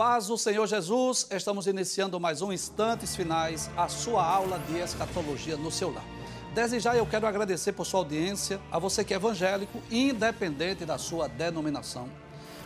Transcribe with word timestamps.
Paz 0.00 0.28
do 0.28 0.38
Senhor 0.38 0.66
Jesus, 0.66 1.26
estamos 1.30 1.66
iniciando 1.66 2.18
mais 2.18 2.40
um 2.40 2.50
Instantes 2.50 3.14
Finais, 3.14 3.68
a 3.76 3.86
sua 3.86 4.24
aula 4.24 4.58
de 4.60 4.78
escatologia 4.78 5.58
no 5.58 5.70
seu 5.70 5.92
lar. 5.92 6.06
Desde 6.54 6.80
já 6.80 6.96
eu 6.96 7.04
quero 7.04 7.26
agradecer 7.26 7.72
por 7.72 7.84
sua 7.84 8.00
audiência, 8.00 8.58
a 8.72 8.78
você 8.78 9.04
que 9.04 9.12
é 9.12 9.18
evangélico, 9.18 9.78
independente 9.90 10.86
da 10.86 10.96
sua 10.96 11.28
denominação. 11.28 12.08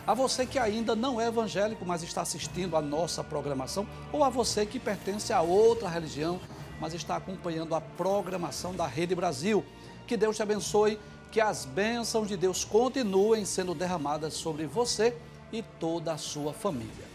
A 0.07 0.13
você 0.13 0.45
que 0.45 0.57
ainda 0.57 0.95
não 0.95 1.19
é 1.19 1.27
evangélico, 1.27 1.85
mas 1.85 2.03
está 2.03 2.21
assistindo 2.21 2.77
a 2.77 2.81
nossa 2.81 3.21
programação, 3.21 3.85
ou 4.13 4.23
a 4.23 4.29
você 4.29 4.65
que 4.65 4.79
pertence 4.79 5.33
a 5.33 5.41
outra 5.41 5.89
religião, 5.89 6.39
mas 6.79 6.93
está 6.93 7.17
acompanhando 7.17 7.75
a 7.75 7.81
programação 7.81 8.73
da 8.73 8.87
Rede 8.87 9.13
Brasil. 9.13 9.61
Que 10.07 10.15
Deus 10.15 10.37
te 10.37 10.41
abençoe, 10.41 10.97
que 11.33 11.41
as 11.41 11.65
bênçãos 11.65 12.29
de 12.29 12.37
Deus 12.37 12.63
continuem 12.63 13.43
sendo 13.43 13.75
derramadas 13.75 14.35
sobre 14.35 14.65
você 14.65 15.13
e 15.51 15.61
toda 15.61 16.13
a 16.13 16.17
sua 16.17 16.53
família. 16.53 17.14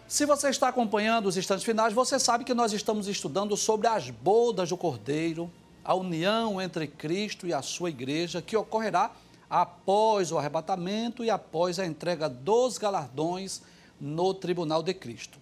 Se 0.06 0.26
você 0.26 0.50
está 0.50 0.68
acompanhando 0.68 1.26
os 1.26 1.36
instantes 1.36 1.64
finais, 1.64 1.94
você 1.94 2.18
sabe 2.18 2.44
que 2.44 2.52
nós 2.52 2.72
estamos 2.74 3.08
estudando 3.08 3.56
sobre 3.56 3.88
as 3.88 4.10
bodas 4.10 4.68
do 4.68 4.76
Cordeiro, 4.76 5.50
a 5.82 5.94
união 5.94 6.60
entre 6.60 6.86
Cristo 6.86 7.46
e 7.46 7.54
a 7.54 7.62
sua 7.62 7.88
igreja, 7.88 8.42
que 8.42 8.54
ocorrerá 8.54 9.10
após 9.48 10.30
o 10.30 10.38
arrebatamento 10.38 11.24
e 11.24 11.30
após 11.30 11.78
a 11.78 11.86
entrega 11.86 12.28
dos 12.28 12.76
galardões 12.76 13.62
no 13.98 14.34
tribunal 14.34 14.82
de 14.82 14.92
Cristo. 14.92 15.38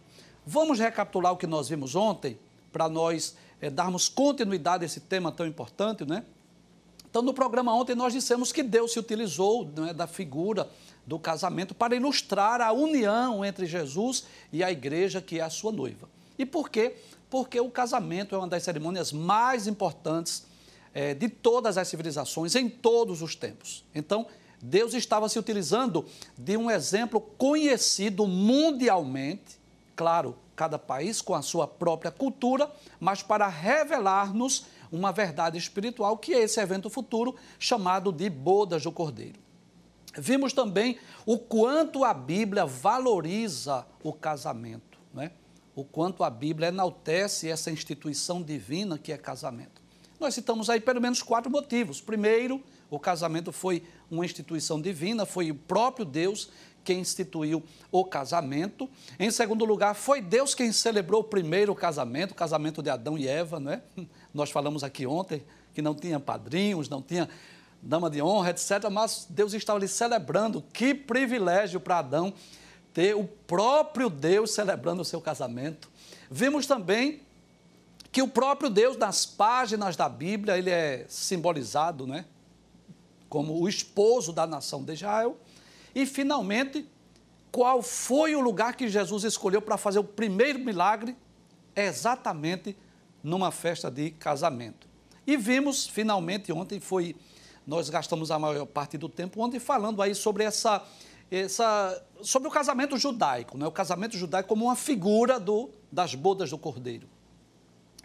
Vamos 0.47 0.79
recapitular 0.79 1.33
o 1.33 1.37
que 1.37 1.47
nós 1.47 1.69
vimos 1.69 1.97
ontem, 1.97 2.39
para 2.73 2.89
nós 2.89 3.37
é, 3.61 3.69
darmos 3.69 4.09
continuidade 4.09 4.85
a 4.85 4.87
esse 4.87 5.01
tema 5.01 5.33
tão 5.33 5.47
importante, 5.47 6.05
né? 6.05 6.25
Então, 7.11 7.21
no 7.21 7.35
programa 7.35 7.75
ontem, 7.75 7.95
nós 7.95 8.13
dissemos 8.13 8.53
que 8.53 8.63
Deus 8.63 8.93
se 8.93 8.99
utilizou 8.99 9.71
né, 9.77 9.93
da 9.93 10.07
figura 10.07 10.69
do 11.07 11.19
casamento 11.19 11.75
para 11.75 11.97
ilustrar 11.97 12.61
a 12.61 12.73
união 12.73 13.45
entre 13.45 13.67
Jesus 13.67 14.25
e 14.53 14.63
a 14.63 14.71
igreja, 14.71 15.21
que 15.21 15.41
é 15.41 15.43
a 15.43 15.51
sua 15.51 15.73
noiva. 15.73 16.09
E 16.39 16.47
por 16.47 16.71
quê? 16.71 16.97
Porque 17.29 17.61
o 17.61 17.71
casamento 17.71 18.35
é 18.35 18.39
uma 18.39 18.49
das 18.49 18.63
cerimônias 18.63 19.13
mais 19.13 19.67
importantes 19.67 20.47
é, 20.95 21.15
de 21.15 21.29
todas 21.29 21.79
as 21.79 21.89
civilizações, 21.89 22.55
em 22.55 22.69
todos 22.69 23.23
os 23.23 23.35
tempos. 23.35 23.85
Então, 23.95 24.27
Deus 24.61 24.95
estava 24.95 25.29
se 25.29 25.39
utilizando 25.39 26.07
de 26.39 26.57
um 26.57 26.71
exemplo 26.71 27.21
conhecido 27.21 28.27
mundialmente, 28.27 29.59
claro, 29.97 30.37
cada 30.55 30.79
país 30.79 31.21
com 31.21 31.35
a 31.35 31.43
sua 31.43 31.67
própria 31.67 32.13
cultura, 32.13 32.71
mas 33.01 33.23
para 33.23 33.49
revelar-nos 33.49 34.67
uma 34.93 35.11
verdade 35.11 35.59
espiritual, 35.59 36.17
que 36.19 36.35
é 36.35 36.43
esse 36.43 36.61
evento 36.61 36.89
futuro 36.91 37.35
chamado 37.59 38.13
de 38.13 38.29
Bodas 38.31 38.85
do 38.85 38.93
Cordeiro. 38.93 39.42
Vimos 40.17 40.53
também 40.53 40.99
o 41.25 41.39
quanto 41.39 42.05
a 42.05 42.13
Bíblia 42.13 42.67
valoriza 42.67 43.87
o 44.03 44.13
casamento, 44.13 44.99
né? 45.13 45.31
o 45.75 45.85
quanto 45.85 46.23
a 46.23 46.31
Bíblia 46.31 46.69
enaltece 46.69 47.49
essa 47.49 47.71
instituição 47.71 48.43
divina 48.43 48.99
que 48.99 49.13
é 49.13 49.17
casamento. 49.17 49.81
Nós 50.21 50.35
citamos 50.35 50.71
aí 50.71 50.81
pelo 50.81 51.01
menos 51.01 51.23
quatro 51.23 51.51
motivos. 51.51 52.01
Primeiro, 52.01 52.63
o 52.91 52.99
casamento 52.99 53.51
foi 53.51 53.83
uma 54.11 54.25
instituição 54.25 54.81
divina, 54.81 55.25
foi 55.25 55.51
o 55.51 55.55
próprio 55.55 56.05
Deus 56.05 56.51
quem 56.85 57.01
instituiu 57.01 57.63
o 57.91 58.05
casamento. 58.05 58.89
Em 59.19 59.31
segundo 59.31 59.65
lugar, 59.65 59.95
foi 59.95 60.21
Deus 60.21 60.55
quem 60.55 60.73
celebrou 60.73 61.21
o 61.21 61.25
primeiro 61.25 61.75
casamento, 61.75 62.33
o 62.33 62.35
casamento 62.35 62.83
de 62.83 62.91
Adão 62.91 63.17
e 63.17 63.27
Eva, 63.27 63.59
não 63.59 63.73
é? 63.73 63.83
Nós 64.35 64.51
falamos 64.51 64.85
aqui 64.85 65.07
ontem 65.07 65.43
que 65.73 65.81
não 65.81 65.95
tinha 65.95 66.21
padrinhos, 66.21 66.89
não 66.89 67.01
tinha 67.01 67.29
dama 67.83 68.09
de 68.09 68.23
honra, 68.23 68.51
etc. 68.51 68.89
Mas 68.91 69.27
Deus 69.29 69.53
estava 69.53 69.79
ali 69.79 69.89
celebrando. 69.89 70.63
Que 70.73 70.95
privilégio 70.95 71.81
para 71.81 71.99
Adão 71.99 72.33
ter 72.95 73.17
o 73.17 73.25
próprio 73.25 74.09
Deus 74.09 74.53
celebrando 74.53 75.03
o 75.03 75.05
seu 75.05 75.21
casamento. 75.21 75.91
Vimos 76.31 76.67
também 76.67 77.21
que 78.11 78.23
o 78.23 78.29
próprio 78.29 78.71
Deus, 78.71 78.97
nas 78.97 79.27
páginas 79.27 79.97
da 79.97 80.09
Bíblia, 80.09 80.57
ele 80.57 80.71
é 80.71 81.05
simbolizado, 81.09 82.07
né? 82.07 82.25
Como 83.29 83.61
o 83.61 83.69
esposo 83.69 84.33
da 84.33 84.47
nação 84.47 84.85
de 84.85 84.93
Israel. 84.93 85.37
E, 85.95 86.07
finalmente, 86.07 86.87
qual 87.51 87.83
foi 87.83 88.37
o 88.37 88.41
lugar 88.41 88.77
que 88.77 88.89
Jesus 88.89 89.25
escolheu 89.25 89.61
para 89.61 89.77
fazer 89.77 89.99
o 89.99 90.05
primeiro 90.05 90.59
milagre? 90.59 91.17
exatamente 91.75 92.77
numa 93.23 93.51
festa 93.51 93.91
de 93.91 94.11
casamento. 94.11 94.87
E 95.27 95.37
vimos, 95.37 95.87
finalmente, 95.87 96.53
ontem 96.53 96.81
foi 96.81 97.15
nós 97.67 97.89
gastamos 97.89 98.31
a 98.31 98.39
maior 98.39 98.67
parte 98.67 98.99
do 98.99 99.09
tempo 99.09 99.41
ontem 99.41 99.59
falando 99.59 100.03
aí 100.03 100.15
sobre 100.15 100.45
essa, 100.45 100.85
essa 101.31 102.03
sobre 102.23 102.49
o 102.49 102.51
casamento 102.51 102.97
judaico, 102.97 103.57
né? 103.57 103.67
o 103.67 103.73
casamento 103.73 104.17
judaico 104.17 104.49
como 104.49 104.67
uma 104.67 104.77
figura 104.77 105.39
do, 105.39 105.71
das 105.91 106.15
bodas 106.15 106.51
do 106.51 106.59
cordeiro. 106.59 107.09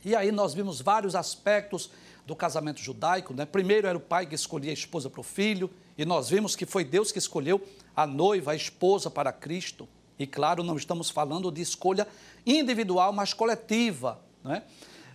E 0.06 0.16
aí 0.16 0.32
nós 0.32 0.54
vimos 0.54 0.80
vários 0.80 1.16
aspectos 1.16 1.90
do 2.26 2.36
casamento 2.36 2.80
judaico. 2.80 3.34
Né? 3.34 3.46
Primeiro 3.46 3.88
era 3.88 3.98
o 3.98 4.02
pai 4.02 4.26
que 4.26 4.36
escolhia 4.36 4.70
a 4.70 4.74
esposa 4.74 5.10
para 5.10 5.22
o 5.22 5.24
filho, 5.24 5.70
e 5.98 6.06
nós 6.06 6.30
vimos 6.30 6.56
que 6.56 6.66
foi 6.66 6.84
Deus 6.84 7.12
que 7.12 7.18
escolheu 7.18 7.66
a 7.96 8.06
noiva, 8.06 8.52
a 8.52 8.56
esposa 8.56 9.10
para 9.10 9.32
Cristo. 9.32 9.88
E 10.20 10.28
claro, 10.28 10.64
não 10.64 10.76
estamos 10.76 11.10
falando 11.10 11.52
de 11.52 11.62
escolha 11.62 12.08
individual, 12.46 13.12
mas 13.12 13.34
coletiva. 13.34 14.20
Né? 14.44 14.64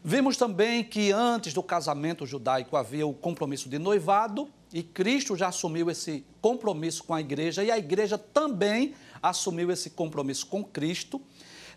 Vimos 0.05 0.37
também 0.37 0.83
que 0.83 1.13
antes 1.13 1.55
do 1.55 1.63
casamento 1.63 2.27
judaico 2.27 2.77
havia 2.77 3.07
o 3.07 3.15
compromisso 3.15 3.69
de 3.69 3.79
noivado 3.79 4.49
e 4.73 4.83
Cristo 4.83 5.37
já 5.37 5.49
assumiu 5.49 5.89
esse 5.89 6.25
compromisso 6.41 7.05
com 7.05 7.15
a 7.15 7.21
igreja 7.21 7.63
e 7.63 7.71
a 7.71 7.79
igreja 7.79 8.19
também 8.19 8.95
assumiu 9.23 9.71
esse 9.71 9.91
compromisso 9.91 10.47
com 10.47 10.65
Cristo. 10.65 11.23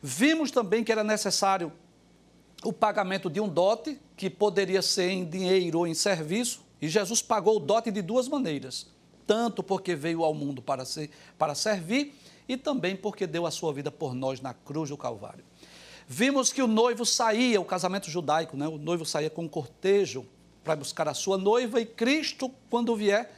Vimos 0.02 0.50
também 0.50 0.84
que 0.84 0.92
era 0.92 1.04
necessário 1.04 1.72
o 2.64 2.74
pagamento 2.74 3.30
de 3.30 3.40
um 3.40 3.48
dote, 3.48 4.00
que 4.18 4.28
poderia 4.28 4.82
ser 4.82 5.12
em 5.12 5.24
dinheiro 5.24 5.80
ou 5.80 5.88
em 5.88 5.94
serviço, 5.94 6.62
e 6.82 6.88
Jesus 6.88 7.22
pagou 7.22 7.58
o 7.58 7.60
dote 7.60 7.92
de 7.92 8.02
duas 8.02 8.28
maneiras: 8.28 8.88
tanto 9.28 9.62
porque 9.62 9.96
veio 9.96 10.24
ao 10.24 10.34
mundo 10.34 10.64
para, 10.64 10.84
ser, 10.84 11.12
para 11.38 11.54
servir, 11.54 12.16
e 12.48 12.58
também 12.58 12.96
porque 12.96 13.28
deu 13.28 13.46
a 13.46 13.52
sua 13.52 13.72
vida 13.72 13.92
por 13.92 14.16
nós 14.16 14.42
na 14.42 14.54
cruz 14.54 14.90
do 14.90 14.98
Calvário. 14.98 15.44
Vimos 16.08 16.54
que 16.54 16.62
o 16.62 16.68
noivo 16.68 17.06
saía, 17.06 17.60
o 17.60 17.66
casamento 17.66 18.10
judaico, 18.10 18.56
né? 18.56 18.68
o 18.68 18.78
noivo 18.78 19.06
saía 19.06 19.30
com 19.30 19.44
um 19.44 19.48
cortejo 19.48 20.26
para 20.64 20.76
buscar 20.76 21.08
a 21.08 21.14
sua 21.14 21.38
noiva 21.38 21.80
e 21.82 21.86
Cristo, 21.86 22.52
quando 22.70 22.96
vier, 22.96 23.32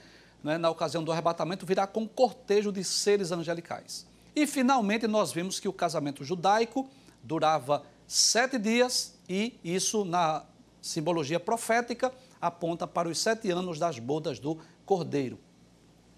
né, 0.44 0.58
na 0.58 0.70
ocasião 0.70 1.04
do 1.04 1.12
arrebatamento, 1.12 1.66
virá 1.66 1.86
com 1.86 2.02
um 2.02 2.08
cortejo 2.08 2.72
de 2.72 2.84
seres 2.84 3.32
angelicais. 3.32 4.06
E 4.36 4.46
finalmente 4.46 5.08
nós 5.08 5.32
vimos 5.32 5.60
que 5.60 5.68
o 5.68 5.74
casamento 5.74 6.24
judaico 6.24 6.90
durava 7.24 7.84
sete 8.08 8.58
dias 8.58 9.16
e 9.28 9.60
isso 9.64 10.06
na 10.06 10.44
simbologia 10.82 11.40
profética 11.40 12.14
aponta 12.40 12.86
para 12.86 13.10
os 13.10 13.18
sete 13.18 13.50
anos 13.50 13.80
das 13.80 14.00
bodas 14.00 14.40
do 14.40 14.58
cordeiro. 14.86 15.40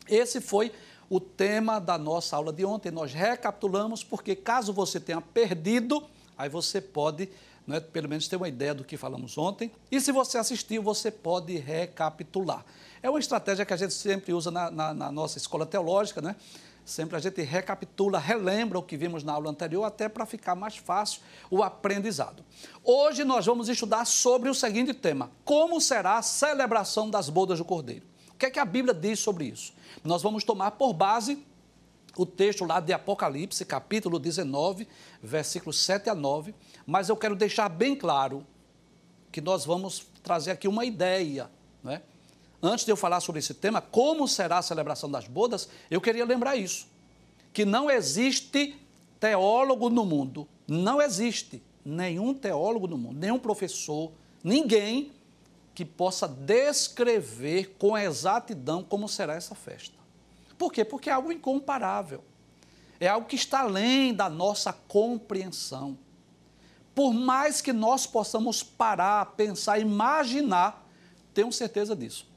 Esse 0.07 0.42
foi 0.42 0.72
o 1.10 1.19
tema 1.19 1.80
da 1.80 1.98
nossa 1.98 2.36
aula 2.36 2.51
de 2.51 2.66
ontem. 2.66 2.92
Nós 2.92 3.13
recapitulamos 3.13 4.04
porque 4.04 4.36
caso 4.36 4.74
você 4.74 5.00
tenha 5.00 5.22
perdido 5.22 6.06
Aí 6.39 6.47
você 6.47 6.80
pode, 6.80 7.27
né, 7.68 7.81
pelo 7.81 8.07
menos, 8.07 8.30
ter 8.30 8.38
uma 8.38 8.47
ideia 8.47 8.74
do 8.74 8.86
que 8.86 8.95
falamos 8.95 9.38
ontem. 9.38 9.69
E 9.91 10.00
se 10.00 10.09
você 10.09 10.38
assistiu, 10.38 10.81
você 10.81 11.12
pode 11.12 11.57
recapitular. 11.57 12.63
É 13.03 13.09
uma 13.09 13.19
estratégia 13.19 13.65
que 13.65 13.74
a 13.74 13.77
gente 13.77 13.94
sempre 13.94 14.31
usa 14.31 14.50
na, 14.50 14.71
na, 14.71 14.94
na 14.94 15.12
nossa 15.12 15.38
escola 15.38 15.65
teológica, 15.65 16.21
né? 16.21 16.38
Sempre 16.86 17.18
a 17.18 17.19
gente 17.19 17.41
recapitula, 17.41 18.18
relembra 18.18 18.80
o 18.80 18.81
que 18.81 18.95
vimos 18.95 19.21
na 19.21 19.33
aula 19.33 19.51
anterior, 19.51 19.83
até 19.83 20.07
para 20.07 20.25
ficar 20.25 20.56
mais 20.56 20.77
fácil 20.77 21.21
o 21.51 21.62
aprendizado. 21.62 22.41
Hoje 22.86 23.25
nós 23.25 23.45
vamos 23.45 23.68
estudar 23.68 24.06
sobre 24.06 24.50
o 24.50 24.56
seguinte 24.56 24.94
tema: 24.94 25.30
como 25.44 25.81
será 25.81 26.19
a 26.19 26.21
celebração 26.21 27.09
das 27.09 27.30
bodas 27.30 27.59
do 27.59 27.65
Cordeiro? 27.65 28.06
O 28.30 28.38
que 28.39 28.45
é 28.45 28.50
que 28.50 28.59
a 28.59 28.65
Bíblia 28.65 28.94
diz 28.94 29.19
sobre 29.19 29.44
isso? 29.44 29.74
Nós 30.06 30.21
vamos 30.21 30.45
tomar 30.45 30.71
por 30.71 30.94
base 30.94 31.45
o 32.17 32.25
texto 32.25 32.65
lá 32.65 32.79
de 32.79 32.94
Apocalipse, 32.94 33.63
capítulo 33.65 34.19
19, 34.19 34.88
versículos 35.21 35.79
7 35.79 36.09
a 36.09 36.15
9, 36.15 36.53
mas 36.85 37.09
eu 37.09 37.15
quero 37.15 37.35
deixar 37.35 37.69
bem 37.69 37.95
claro 37.95 38.45
que 39.31 39.41
nós 39.41 39.65
vamos 39.65 40.06
trazer 40.23 40.51
aqui 40.51 40.67
uma 40.67 40.85
ideia, 40.85 41.50
né? 41.83 42.01
antes 42.61 42.85
de 42.85 42.91
eu 42.91 42.97
falar 42.97 43.19
sobre 43.19 43.39
esse 43.39 43.53
tema, 43.53 43.81
como 43.81 44.27
será 44.27 44.57
a 44.57 44.61
celebração 44.61 45.09
das 45.09 45.27
bodas, 45.27 45.69
eu 45.89 46.01
queria 46.01 46.25
lembrar 46.25 46.56
isso. 46.56 46.88
Que 47.53 47.65
não 47.65 47.89
existe 47.89 48.75
teólogo 49.19 49.89
no 49.89 50.05
mundo, 50.05 50.47
não 50.67 51.01
existe 51.01 51.62
nenhum 51.83 52.33
teólogo 52.33 52.88
no 52.88 52.97
mundo, 52.97 53.19
nenhum 53.19 53.39
professor, 53.39 54.12
ninguém 54.44 55.12
que 55.73 55.85
possa 55.85 56.27
descrever 56.27 57.75
com 57.77 57.97
exatidão 57.97 58.83
como 58.83 59.07
será 59.07 59.35
essa 59.35 59.55
festa. 59.55 59.99
Por 60.59 60.71
quê? 60.71 60.85
Porque 60.85 61.09
é 61.09 61.13
algo 61.13 61.31
incomparável. 61.31 62.23
É 63.00 63.07
algo 63.07 63.25
que 63.25 63.35
está 63.35 63.61
além 63.61 64.13
da 64.13 64.29
nossa 64.29 64.71
compreensão. 64.71 65.97
Por 66.94 67.13
mais 67.13 67.61
que 67.61 67.73
nós 67.73 68.06
possamos 68.06 68.61
parar, 68.61 69.25
pensar, 69.38 69.79
imaginar, 69.79 70.88
tenho 71.33 71.51
certeza 71.51 71.95
disso 71.95 72.29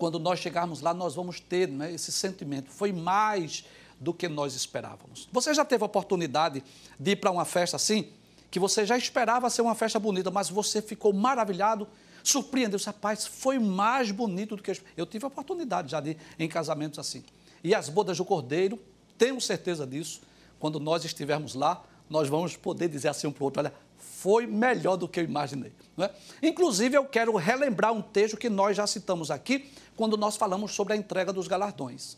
quando 0.00 0.18
nós 0.18 0.38
chegarmos 0.38 0.80
lá, 0.80 0.94
nós 0.94 1.14
vamos 1.14 1.40
ter 1.40 1.68
né, 1.68 1.92
esse 1.92 2.10
sentimento. 2.10 2.70
Foi 2.70 2.90
mais 2.90 3.66
do 4.00 4.14
que 4.14 4.26
nós 4.28 4.54
esperávamos. 4.54 5.28
Você 5.30 5.52
já 5.52 5.62
teve 5.62 5.84
a 5.84 5.86
oportunidade 5.86 6.64
de 6.98 7.10
ir 7.10 7.16
para 7.16 7.30
uma 7.30 7.44
festa 7.44 7.76
assim, 7.76 8.08
que 8.50 8.58
você 8.58 8.86
já 8.86 8.96
esperava 8.96 9.50
ser 9.50 9.60
uma 9.60 9.74
festa 9.74 10.00
bonita, 10.00 10.30
mas 10.30 10.48
você 10.48 10.80
ficou 10.80 11.12
maravilhado, 11.12 11.86
surpreendeu-se, 12.24 12.86
rapaz, 12.86 13.26
foi 13.26 13.58
mais 13.58 14.10
bonito 14.10 14.56
do 14.56 14.62
que 14.62 14.70
eu 14.70 14.76
Eu 14.96 15.04
tive 15.04 15.26
a 15.26 15.28
oportunidade 15.28 15.90
já 15.90 16.00
de 16.00 16.12
ir 16.12 16.16
em 16.38 16.48
casamentos 16.48 16.98
assim. 16.98 17.22
E 17.62 17.74
as 17.74 17.88
bodas 17.88 18.16
do 18.16 18.24
Cordeiro, 18.24 18.78
tenho 19.18 19.40
certeza 19.40 19.86
disso, 19.86 20.20
quando 20.58 20.80
nós 20.80 21.04
estivermos 21.04 21.54
lá, 21.54 21.84
nós 22.08 22.28
vamos 22.28 22.56
poder 22.56 22.88
dizer 22.88 23.08
assim 23.08 23.26
um 23.26 23.32
para 23.32 23.42
o 23.42 23.44
outro, 23.44 23.60
olha, 23.60 23.72
foi 23.96 24.46
melhor 24.46 24.96
do 24.96 25.08
que 25.08 25.20
eu 25.20 25.24
imaginei. 25.24 25.72
É? 25.98 26.10
Inclusive, 26.42 26.96
eu 26.96 27.04
quero 27.04 27.34
relembrar 27.36 27.92
um 27.92 28.02
texto 28.02 28.36
que 28.36 28.48
nós 28.48 28.76
já 28.76 28.86
citamos 28.86 29.30
aqui, 29.30 29.70
quando 29.96 30.16
nós 30.16 30.36
falamos 30.36 30.72
sobre 30.72 30.94
a 30.94 30.96
entrega 30.96 31.32
dos 31.32 31.46
galardões. 31.46 32.16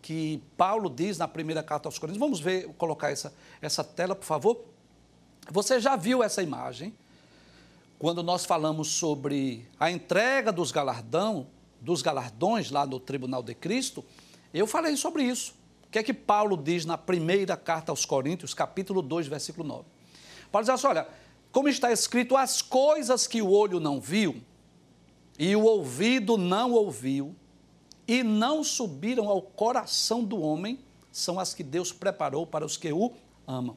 Que 0.00 0.42
Paulo 0.56 0.88
diz 0.88 1.18
na 1.18 1.26
primeira 1.26 1.62
carta 1.62 1.88
aos 1.88 1.98
Coríntios. 1.98 2.20
Vamos 2.20 2.40
ver, 2.40 2.68
colocar 2.78 3.10
essa, 3.10 3.32
essa 3.60 3.82
tela, 3.82 4.14
por 4.14 4.24
favor. 4.24 4.64
Você 5.50 5.80
já 5.80 5.96
viu 5.96 6.22
essa 6.22 6.42
imagem? 6.42 6.94
Quando 7.98 8.22
nós 8.22 8.44
falamos 8.44 8.88
sobre 8.88 9.68
a 9.78 9.90
entrega 9.90 10.52
dos 10.52 10.70
galardão, 10.70 11.48
dos 11.80 12.00
galardões 12.02 12.70
lá 12.70 12.86
no 12.86 13.00
Tribunal 13.00 13.42
de 13.42 13.54
Cristo, 13.54 14.04
eu 14.52 14.66
falei 14.66 14.96
sobre 14.96 15.22
isso. 15.22 15.54
O 15.86 15.90
que 15.90 15.98
é 15.98 16.02
que 16.02 16.12
Paulo 16.12 16.56
diz 16.56 16.84
na 16.84 16.98
primeira 16.98 17.56
carta 17.56 17.92
aos 17.92 18.04
Coríntios, 18.04 18.52
capítulo 18.52 19.00
2, 19.00 19.26
versículo 19.26 19.66
9? 19.66 19.84
Paulo 20.52 20.64
diz 20.64 20.74
assim: 20.74 20.86
olha, 20.86 21.08
como 21.50 21.68
está 21.68 21.90
escrito, 21.90 22.36
as 22.36 22.60
coisas 22.60 23.26
que 23.26 23.40
o 23.40 23.50
olho 23.50 23.80
não 23.80 24.00
viu, 24.00 24.42
e 25.38 25.54
o 25.56 25.62
ouvido 25.62 26.36
não 26.36 26.72
ouviu, 26.72 27.34
e 28.06 28.22
não 28.22 28.62
subiram 28.64 29.28
ao 29.28 29.40
coração 29.40 30.24
do 30.24 30.40
homem, 30.40 30.78
são 31.10 31.38
as 31.38 31.54
que 31.54 31.62
Deus 31.62 31.92
preparou 31.92 32.46
para 32.46 32.64
os 32.64 32.76
que 32.76 32.92
o 32.92 33.12
amam. 33.46 33.76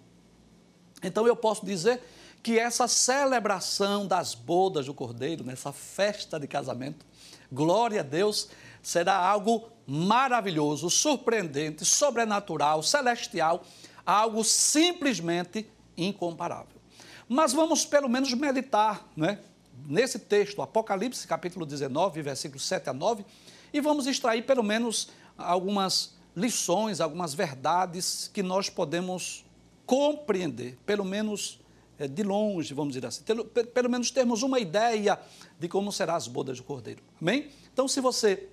Então 1.04 1.26
eu 1.26 1.36
posso 1.36 1.66
dizer 1.66 2.02
que 2.44 2.58
essa 2.58 2.88
celebração 2.88 4.06
das 4.08 4.34
bodas 4.34 4.88
do 4.88 4.94
Cordeiro, 4.94 5.44
nessa 5.44 5.72
festa 5.72 6.40
de 6.40 6.48
casamento, 6.48 7.06
glória 7.52 8.02
a 8.02 8.04
Deus, 8.04 8.50
será 8.82 9.16
algo 9.16 9.70
maravilhoso, 9.92 10.90
surpreendente, 10.90 11.84
sobrenatural, 11.84 12.82
celestial, 12.82 13.66
algo 14.06 14.42
simplesmente 14.42 15.68
incomparável. 15.98 16.80
Mas 17.28 17.52
vamos 17.52 17.86
pelo 17.86 18.08
menos 18.08 18.34
meditar, 18.34 19.06
né? 19.18 19.40
nesse 19.86 20.18
texto, 20.18 20.62
Apocalipse, 20.62 21.28
capítulo 21.28 21.66
19, 21.66 22.22
versículos 22.22 22.66
7 22.66 22.90
a 22.90 22.94
9, 22.94 23.26
e 23.74 23.82
vamos 23.82 24.08
extrair 24.08 24.46
pelo 24.46 24.64
menos 24.64 25.10
algumas 25.38 26.16
lições, 26.34 27.02
algumas 27.02 27.34
verdades 27.34 28.30
que 28.34 28.42
nós 28.42 28.70
podemos 28.70 29.44
compreender, 29.86 30.78
pelo 30.86 31.04
menos 31.04 31.60
é, 32.00 32.08
de 32.08 32.24
longe, 32.24 32.74
vamos 32.74 32.94
dizer 32.94 33.08
assim, 33.08 33.24
pelo, 33.24 33.44
pelo 33.44 33.90
menos 33.90 34.10
termos 34.10 34.42
uma 34.42 34.58
ideia 34.58 35.20
de 35.60 35.68
como 35.68 35.92
serão 35.92 36.16
as 36.16 36.30
bodas 36.30 36.60
do 36.60 36.64
Cordeiro. 36.64 37.04
Amém? 37.22 37.50
Então, 37.74 37.90
se 37.90 38.00
você 38.00 38.48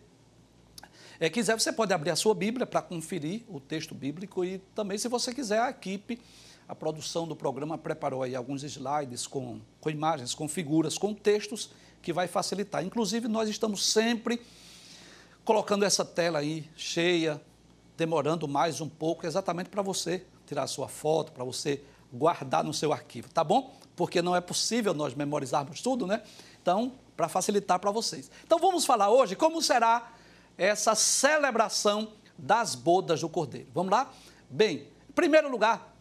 é, 1.20 1.28
quiser, 1.28 1.58
você 1.58 1.72
pode 1.72 1.92
abrir 1.92 2.10
a 2.10 2.16
sua 2.16 2.34
Bíblia 2.34 2.66
para 2.66 2.80
conferir 2.80 3.42
o 3.48 3.58
texto 3.58 3.94
bíblico 3.94 4.44
e 4.44 4.58
também, 4.74 4.98
se 4.98 5.08
você 5.08 5.34
quiser, 5.34 5.60
a 5.60 5.70
equipe 5.70 6.20
a 6.68 6.74
produção 6.74 7.26
do 7.26 7.34
programa 7.34 7.78
preparou 7.78 8.22
aí 8.22 8.36
alguns 8.36 8.62
slides 8.62 9.26
com, 9.26 9.58
com 9.80 9.88
imagens, 9.88 10.34
com 10.34 10.46
figuras, 10.46 10.98
com 10.98 11.14
textos 11.14 11.70
que 12.02 12.12
vai 12.12 12.28
facilitar. 12.28 12.84
Inclusive, 12.84 13.26
nós 13.26 13.48
estamos 13.48 13.86
sempre 13.86 14.38
colocando 15.46 15.86
essa 15.86 16.04
tela 16.04 16.40
aí 16.40 16.68
cheia, 16.76 17.40
demorando 17.96 18.46
mais 18.46 18.82
um 18.82 18.88
pouco, 18.88 19.26
exatamente 19.26 19.70
para 19.70 19.80
você 19.80 20.26
tirar 20.46 20.64
a 20.64 20.66
sua 20.66 20.88
foto, 20.88 21.32
para 21.32 21.42
você 21.42 21.82
guardar 22.12 22.62
no 22.62 22.74
seu 22.74 22.92
arquivo, 22.92 23.30
tá 23.30 23.42
bom? 23.42 23.74
Porque 23.96 24.20
não 24.20 24.36
é 24.36 24.40
possível 24.40 24.92
nós 24.92 25.14
memorizarmos 25.14 25.80
tudo, 25.80 26.06
né? 26.06 26.22
Então, 26.60 26.92
para 27.16 27.28
facilitar 27.28 27.78
para 27.78 27.90
vocês. 27.90 28.30
Então, 28.44 28.58
vamos 28.58 28.84
falar 28.84 29.08
hoje 29.08 29.34
como 29.34 29.62
será 29.62 30.12
essa 30.58 30.96
celebração 30.96 32.12
das 32.36 32.74
bodas 32.74 33.20
do 33.20 33.28
Cordeiro. 33.28 33.68
Vamos 33.72 33.92
lá? 33.92 34.12
Bem, 34.50 34.88
em 35.08 35.12
primeiro 35.12 35.48
lugar, 35.48 35.94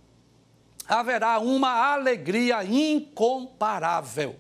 haverá 0.88 1.40
uma 1.40 1.94
alegria 1.94 2.64
incomparável. 2.64 4.36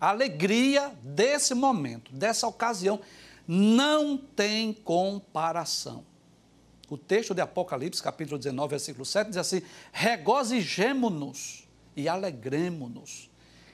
A 0.00 0.10
alegria 0.10 0.92
desse 1.02 1.54
momento, 1.54 2.12
dessa 2.12 2.46
ocasião, 2.46 3.00
não 3.46 4.16
tem 4.16 4.72
comparação. 4.72 6.04
O 6.88 6.98
texto 6.98 7.34
de 7.34 7.40
Apocalipse, 7.40 8.02
capítulo 8.02 8.38
19, 8.38 8.70
versículo 8.70 9.04
7, 9.04 9.28
diz 9.28 9.36
assim: 9.36 9.62
regozijemo-nos 9.92 11.66
e 11.96 12.08
alegremo-nos. 12.08 13.30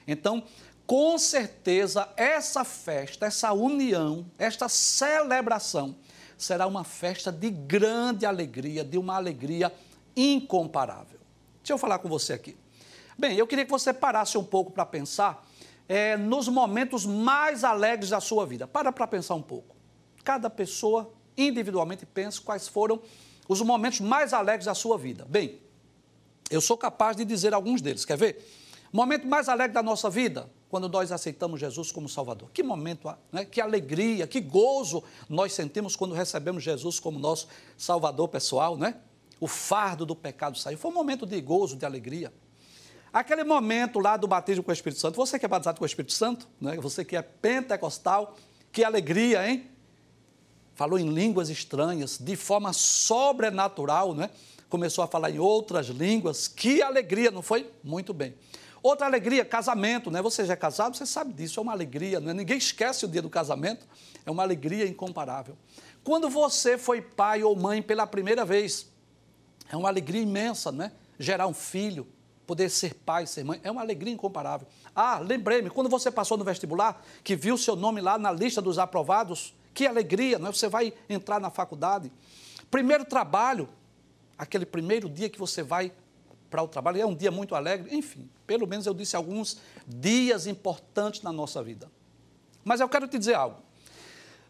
Então, 0.07 0.43
com 0.91 1.17
certeza, 1.17 2.09
essa 2.17 2.65
festa, 2.65 3.25
essa 3.25 3.53
união, 3.53 4.25
esta 4.37 4.67
celebração 4.67 5.95
será 6.37 6.67
uma 6.67 6.83
festa 6.83 7.31
de 7.31 7.49
grande 7.49 8.25
alegria, 8.25 8.83
de 8.83 8.97
uma 8.97 9.15
alegria 9.15 9.73
incomparável. 10.17 11.17
Deixa 11.63 11.71
eu 11.71 11.77
falar 11.77 11.99
com 11.99 12.09
você 12.09 12.33
aqui. 12.33 12.57
Bem, 13.17 13.37
eu 13.37 13.47
queria 13.47 13.63
que 13.63 13.71
você 13.71 13.93
parasse 13.93 14.37
um 14.37 14.43
pouco 14.43 14.69
para 14.69 14.85
pensar 14.85 15.47
é, 15.87 16.17
nos 16.17 16.49
momentos 16.49 17.05
mais 17.05 17.63
alegres 17.63 18.09
da 18.09 18.19
sua 18.19 18.45
vida. 18.45 18.67
Para 18.67 18.91
para 18.91 19.07
pensar 19.07 19.35
um 19.35 19.41
pouco. 19.41 19.77
Cada 20.25 20.49
pessoa 20.49 21.13
individualmente 21.37 22.05
pensa 22.05 22.41
quais 22.41 22.67
foram 22.67 23.01
os 23.47 23.61
momentos 23.61 24.01
mais 24.01 24.33
alegres 24.33 24.65
da 24.65 24.75
sua 24.75 24.97
vida. 24.97 25.25
Bem, 25.29 25.57
eu 26.49 26.59
sou 26.59 26.77
capaz 26.77 27.15
de 27.15 27.23
dizer 27.23 27.53
alguns 27.53 27.81
deles. 27.81 28.03
Quer 28.03 28.17
ver? 28.17 28.45
Momento 28.91 29.25
mais 29.25 29.47
alegre 29.47 29.73
da 29.73 29.81
nossa 29.81 30.09
vida, 30.09 30.49
quando 30.71 30.87
nós 30.87 31.11
aceitamos 31.11 31.59
Jesus 31.59 31.91
como 31.91 32.07
Salvador. 32.07 32.49
Que 32.53 32.63
momento, 32.63 33.13
né? 33.29 33.43
que 33.43 33.59
alegria, 33.59 34.25
que 34.25 34.39
gozo 34.39 35.03
nós 35.27 35.51
sentimos 35.51 35.97
quando 35.97 36.15
recebemos 36.15 36.63
Jesus 36.63 36.97
como 36.97 37.19
nosso 37.19 37.49
Salvador 37.77 38.29
pessoal, 38.29 38.77
né? 38.77 38.95
o 39.37 39.47
fardo 39.47 40.05
do 40.05 40.15
pecado 40.15 40.57
saiu. 40.57 40.77
Foi 40.77 40.89
um 40.89 40.93
momento 40.93 41.25
de 41.25 41.41
gozo, 41.41 41.75
de 41.75 41.85
alegria. 41.85 42.31
Aquele 43.11 43.43
momento 43.43 43.99
lá 43.99 44.15
do 44.15 44.27
batismo 44.27 44.63
com 44.63 44.71
o 44.71 44.73
Espírito 44.73 45.01
Santo, 45.01 45.17
você 45.17 45.37
que 45.37 45.45
é 45.45 45.49
batizado 45.49 45.77
com 45.77 45.83
o 45.83 45.85
Espírito 45.85 46.13
Santo, 46.13 46.47
né? 46.61 46.77
você 46.77 47.03
que 47.03 47.17
é 47.17 47.21
pentecostal, 47.21 48.37
que 48.71 48.81
alegria, 48.81 49.45
hein? 49.49 49.69
Falou 50.73 50.97
em 50.97 51.09
línguas 51.09 51.49
estranhas, 51.49 52.17
de 52.17 52.37
forma 52.37 52.71
sobrenatural, 52.71 54.15
né? 54.15 54.29
Começou 54.69 55.03
a 55.03 55.07
falar 55.07 55.31
em 55.31 55.37
outras 55.37 55.87
línguas, 55.87 56.47
que 56.47 56.81
alegria, 56.81 57.29
não 57.29 57.41
foi? 57.41 57.69
Muito 57.83 58.13
bem. 58.13 58.33
Outra 58.83 59.05
alegria, 59.05 59.45
casamento, 59.45 60.09
né? 60.09 60.21
Você 60.21 60.43
já 60.43 60.53
é 60.53 60.55
casado, 60.55 60.97
você 60.97 61.05
sabe 61.05 61.33
disso, 61.33 61.59
é 61.59 61.63
uma 61.63 61.71
alegria, 61.71 62.19
né? 62.19 62.33
Ninguém 62.33 62.57
esquece 62.57 63.05
o 63.05 63.07
dia 63.07 63.21
do 63.21 63.29
casamento, 63.29 63.87
é 64.25 64.31
uma 64.31 64.41
alegria 64.41 64.87
incomparável. 64.87 65.55
Quando 66.03 66.29
você 66.29 66.79
foi 66.79 66.99
pai 66.99 67.43
ou 67.43 67.55
mãe 67.55 67.81
pela 67.81 68.07
primeira 68.07 68.43
vez, 68.43 68.91
é 69.71 69.77
uma 69.77 69.87
alegria 69.87 70.21
imensa, 70.21 70.71
né? 70.71 70.91
Gerar 71.19 71.45
um 71.45 71.53
filho, 71.53 72.07
poder 72.47 72.69
ser 72.69 72.95
pai, 72.95 73.27
ser 73.27 73.45
mãe, 73.45 73.61
é 73.63 73.69
uma 73.69 73.81
alegria 73.81 74.13
incomparável. 74.13 74.67
Ah, 74.95 75.19
lembrei-me, 75.19 75.69
quando 75.69 75.89
você 75.89 76.09
passou 76.09 76.35
no 76.35 76.43
vestibular, 76.43 77.05
que 77.23 77.35
viu 77.35 77.57
seu 77.59 77.75
nome 77.75 78.01
lá 78.01 78.17
na 78.17 78.31
lista 78.31 78.61
dos 78.61 78.79
aprovados, 78.79 79.53
que 79.75 79.85
alegria, 79.85 80.39
não 80.39 80.49
é? 80.49 80.51
Você 80.51 80.67
vai 80.67 80.91
entrar 81.07 81.39
na 81.39 81.51
faculdade. 81.51 82.11
Primeiro 82.71 83.05
trabalho, 83.05 83.69
aquele 84.37 84.65
primeiro 84.65 85.07
dia 85.07 85.29
que 85.29 85.37
você 85.37 85.61
vai 85.61 85.93
para 86.51 86.61
o 86.61 86.67
trabalho, 86.67 87.01
é 87.01 87.05
um 87.05 87.15
dia 87.15 87.31
muito 87.31 87.55
alegre, 87.55 87.95
enfim, 87.95 88.29
pelo 88.45 88.67
menos 88.67 88.85
eu 88.85 88.93
disse 88.93 89.15
alguns 89.15 89.57
dias 89.87 90.45
importantes 90.45 91.21
na 91.21 91.31
nossa 91.31 91.63
vida. 91.63 91.89
Mas 92.63 92.81
eu 92.81 92.89
quero 92.89 93.07
te 93.07 93.17
dizer 93.17 93.35
algo. 93.35 93.63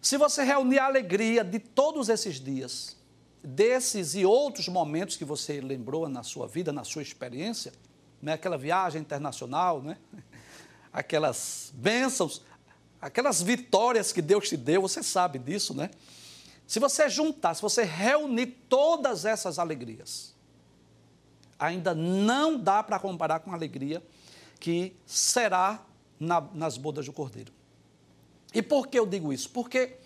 Se 0.01 0.17
você 0.17 0.43
reunir 0.43 0.79
a 0.79 0.85
alegria 0.85 1.43
de 1.43 1.59
todos 1.59 2.09
esses 2.09 2.39
dias, 2.39 2.97
desses 3.43 4.15
e 4.15 4.25
outros 4.25 4.67
momentos 4.67 5.15
que 5.15 5.23
você 5.23 5.61
lembrou 5.61 6.09
na 6.09 6.23
sua 6.23 6.47
vida, 6.47 6.73
na 6.73 6.83
sua 6.83 7.03
experiência, 7.03 7.71
né, 8.19 8.33
aquela 8.33 8.57
viagem 8.57 8.99
internacional, 8.99 9.81
né, 9.81 9.97
aquelas 10.91 11.71
bênçãos, 11.75 12.41
aquelas 12.99 13.43
vitórias 13.43 14.11
que 14.11 14.23
Deus 14.23 14.49
te 14.49 14.57
deu, 14.57 14.81
você 14.81 15.03
sabe 15.03 15.37
disso, 15.37 15.73
né? 15.75 15.91
Se 16.65 16.79
você 16.79 17.09
juntar, 17.09 17.53
se 17.53 17.61
você 17.61 17.83
reunir 17.83 18.47
todas 18.69 19.25
essas 19.25 19.59
alegrias, 19.59 20.33
ainda 21.61 21.93
não 21.93 22.57
dá 22.57 22.81
para 22.81 22.97
comparar 22.97 23.39
com 23.39 23.51
a 23.51 23.53
alegria 23.53 24.03
que 24.59 24.95
será 25.05 25.79
na, 26.19 26.41
nas 26.53 26.75
bodas 26.75 27.05
do 27.05 27.13
Cordeiro. 27.13 27.53
E 28.53 28.61
por 28.63 28.87
que 28.87 28.97
eu 28.97 29.05
digo 29.05 29.31
isso? 29.31 29.49
Porque 29.51 29.97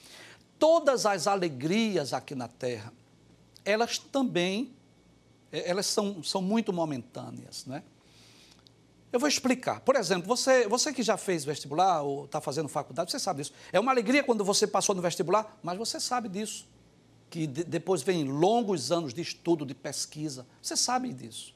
todas 0.59 1.05
as 1.05 1.27
alegrias 1.27 2.13
aqui 2.13 2.35
na 2.35 2.50
terra, 2.50 2.91
elas 3.63 3.97
também, 3.97 4.74
eh, 5.51 5.63
elas 5.69 5.85
são, 5.85 6.21
são 6.21 6.41
muito 6.41 6.74
momentâneas, 6.74 7.65
né? 7.65 7.81
Eu 9.12 9.19
vou 9.19 9.29
explicar. 9.29 9.79
Por 9.79 9.95
exemplo, 9.95 10.27
você, 10.27 10.67
você 10.67 10.91
que 10.91 11.01
já 11.01 11.15
fez 11.15 11.45
vestibular 11.45 12.01
ou 12.01 12.25
está 12.25 12.41
fazendo 12.41 12.67
faculdade, 12.67 13.12
você 13.12 13.19
sabe 13.19 13.41
disso. 13.41 13.53
É 13.71 13.79
uma 13.79 13.91
alegria 13.91 14.21
quando 14.21 14.43
você 14.43 14.67
passou 14.67 14.93
no 14.93 15.01
vestibular, 15.01 15.57
mas 15.63 15.77
você 15.77 16.01
sabe 16.01 16.27
disso. 16.27 16.67
Que 17.36 17.46
de, 17.46 17.65
depois 17.65 18.01
vem 18.01 18.24
longos 18.24 18.94
anos 18.94 19.13
de 19.13 19.22
estudo, 19.22 19.65
de 19.65 19.75
pesquisa. 19.75 20.48
Você 20.62 20.77
sabe 20.77 21.12
disso. 21.12 21.54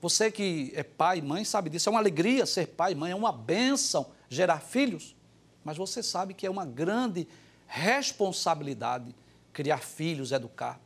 Você 0.00 0.30
que 0.30 0.70
é 0.76 0.84
pai 0.84 1.18
e 1.18 1.22
mãe 1.22 1.44
sabe 1.44 1.68
disso. 1.68 1.88
É 1.88 1.90
uma 1.90 1.98
alegria 1.98 2.46
ser 2.46 2.68
pai 2.68 2.92
e 2.92 2.94
mãe, 2.94 3.10
é 3.10 3.16
uma 3.16 3.32
bênção 3.32 4.12
gerar 4.28 4.60
filhos. 4.60 5.16
Mas 5.64 5.76
você 5.76 6.04
sabe 6.04 6.34
que 6.34 6.46
é 6.46 6.50
uma 6.50 6.64
grande 6.64 7.26
responsabilidade 7.66 9.12
criar 9.52 9.78
filhos, 9.78 10.30
educar. 10.30 10.80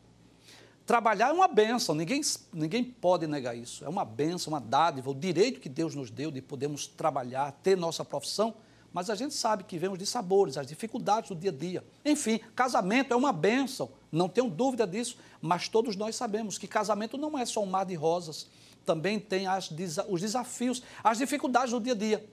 Trabalhar 0.86 1.28
é 1.28 1.32
uma 1.32 1.46
benção, 1.46 1.94
ninguém, 1.94 2.22
ninguém 2.54 2.82
pode 2.82 3.26
negar 3.26 3.54
isso. 3.54 3.84
É 3.84 3.88
uma 3.90 4.02
benção, 4.02 4.54
uma 4.54 4.60
dádiva, 4.62 5.10
o 5.10 5.14
direito 5.14 5.60
que 5.60 5.68
Deus 5.68 5.94
nos 5.94 6.10
deu 6.10 6.30
de 6.30 6.40
podermos 6.40 6.86
trabalhar, 6.86 7.52
ter 7.62 7.76
nossa 7.76 8.02
profissão, 8.02 8.54
mas 8.92 9.08
a 9.08 9.14
gente 9.14 9.34
sabe 9.34 9.64
que 9.64 9.78
vemos 9.78 9.98
de 9.98 10.04
sabores, 10.04 10.58
as 10.58 10.66
dificuldades 10.66 11.30
do 11.30 11.36
dia 11.36 11.50
a 11.50 11.54
dia. 11.54 11.84
Enfim, 12.04 12.38
casamento 12.54 13.12
é 13.12 13.16
uma 13.16 13.32
benção, 13.32 13.90
não 14.10 14.28
tenho 14.28 14.50
dúvida 14.50 14.86
disso, 14.86 15.16
mas 15.40 15.68
todos 15.68 15.96
nós 15.96 16.14
sabemos 16.14 16.58
que 16.58 16.66
casamento 16.66 17.16
não 17.16 17.38
é 17.38 17.46
só 17.46 17.62
um 17.62 17.66
mar 17.66 17.86
de 17.86 17.94
rosas, 17.94 18.46
também 18.84 19.18
tem 19.18 19.46
as, 19.46 19.70
os 20.08 20.20
desafios, 20.20 20.82
as 21.02 21.18
dificuldades 21.18 21.72
do 21.72 21.80
dia 21.80 21.92
a 21.92 21.96
dia. 21.96 22.30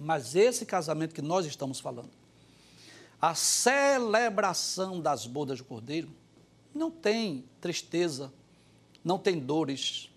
Mas 0.00 0.34
esse 0.34 0.66
casamento 0.66 1.14
que 1.14 1.22
nós 1.22 1.46
estamos 1.46 1.78
falando, 1.78 2.10
a 3.20 3.34
celebração 3.34 5.00
das 5.00 5.26
bodas 5.26 5.58
do 5.58 5.64
Cordeiro, 5.64 6.10
não 6.74 6.90
tem 6.90 7.44
tristeza, 7.60 8.32
não 9.04 9.18
tem 9.18 9.38
dores, 9.38 10.10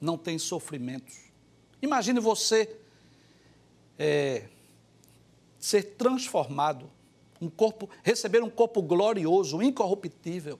não 0.00 0.16
tem 0.16 0.38
sofrimentos. 0.38 1.28
Imagine 1.82 2.20
você 2.20 2.74
é, 3.98 4.48
ser 5.68 5.96
transformado, 5.96 6.90
um 7.40 7.50
corpo, 7.50 7.90
receber 8.02 8.42
um 8.42 8.48
corpo 8.48 8.80
glorioso, 8.80 9.60
incorruptível, 9.62 10.58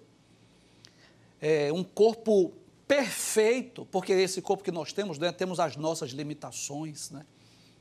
é, 1.41 1.73
um 1.73 1.83
corpo 1.83 2.53
perfeito, 2.87 3.87
porque 3.87 4.13
esse 4.13 4.43
corpo 4.43 4.63
que 4.63 4.71
nós 4.71 4.93
temos, 4.93 5.19
né, 5.19 5.33
temos 5.33 5.59
as 5.59 5.77
nossas 5.77 6.11
limitações, 6.11 7.11
né? 7.11 7.25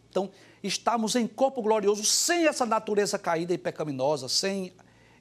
Então, 0.10 0.32
estamos 0.64 1.16
em 1.16 1.28
corpo 1.28 1.62
glorioso 1.62 2.04
sem 2.04 2.48
essa 2.48 2.66
natureza 2.66 3.20
caída 3.20 3.54
e 3.54 3.58
pecaminosa, 3.58 4.30
sem 4.30 4.74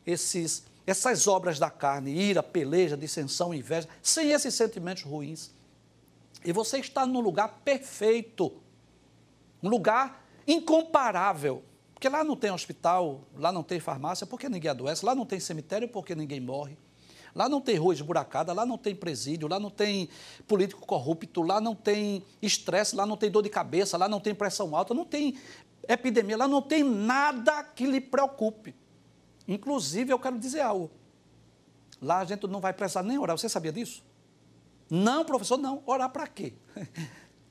esses 0.06 0.64
essas 0.86 1.26
obras 1.26 1.58
da 1.58 1.68
carne, 1.68 2.12
ira, 2.12 2.44
peleja, 2.44 2.96
dissensão, 2.96 3.52
inveja, 3.52 3.88
sem 4.00 4.30
esses 4.30 4.54
sentimentos 4.54 5.02
ruins. 5.02 5.50
E 6.44 6.52
você 6.52 6.78
está 6.78 7.04
num 7.04 7.18
lugar 7.18 7.62
perfeito, 7.64 8.52
um 9.60 9.68
lugar 9.68 10.24
incomparável. 10.46 11.64
Porque 11.96 12.10
lá 12.10 12.22
não 12.22 12.36
tem 12.36 12.50
hospital, 12.50 13.22
lá 13.38 13.50
não 13.50 13.62
tem 13.62 13.80
farmácia, 13.80 14.26
porque 14.26 14.50
ninguém 14.50 14.70
adoece, 14.70 15.02
lá 15.02 15.14
não 15.14 15.24
tem 15.24 15.40
cemitério, 15.40 15.88
porque 15.88 16.14
ninguém 16.14 16.38
morre. 16.38 16.76
Lá 17.34 17.48
não 17.48 17.58
tem 17.58 17.74
rua 17.76 17.94
esburacada, 17.94 18.52
lá 18.52 18.66
não 18.66 18.76
tem 18.76 18.94
presídio, 18.94 19.48
lá 19.48 19.58
não 19.58 19.70
tem 19.70 20.10
político 20.46 20.86
corrupto, 20.86 21.40
lá 21.40 21.58
não 21.58 21.74
tem 21.74 22.22
estresse, 22.42 22.94
lá 22.94 23.06
não 23.06 23.16
tem 23.16 23.30
dor 23.30 23.42
de 23.42 23.48
cabeça, 23.48 23.96
lá 23.96 24.10
não 24.10 24.20
tem 24.20 24.34
pressão 24.34 24.76
alta, 24.76 24.92
não 24.92 25.06
tem 25.06 25.38
epidemia, 25.88 26.36
lá 26.36 26.46
não 26.46 26.60
tem 26.60 26.84
nada 26.84 27.64
que 27.64 27.86
lhe 27.86 28.00
preocupe. 28.00 28.76
Inclusive, 29.48 30.12
eu 30.12 30.18
quero 30.18 30.38
dizer 30.38 30.60
algo. 30.60 30.90
Lá 32.02 32.18
a 32.18 32.24
gente 32.26 32.46
não 32.46 32.60
vai 32.60 32.74
precisar 32.74 33.02
nem 33.04 33.16
orar. 33.16 33.38
Você 33.38 33.48
sabia 33.48 33.72
disso? 33.72 34.04
Não, 34.90 35.24
professor, 35.24 35.56
não. 35.56 35.82
Orar 35.86 36.10
para 36.10 36.26
quê? 36.26 36.52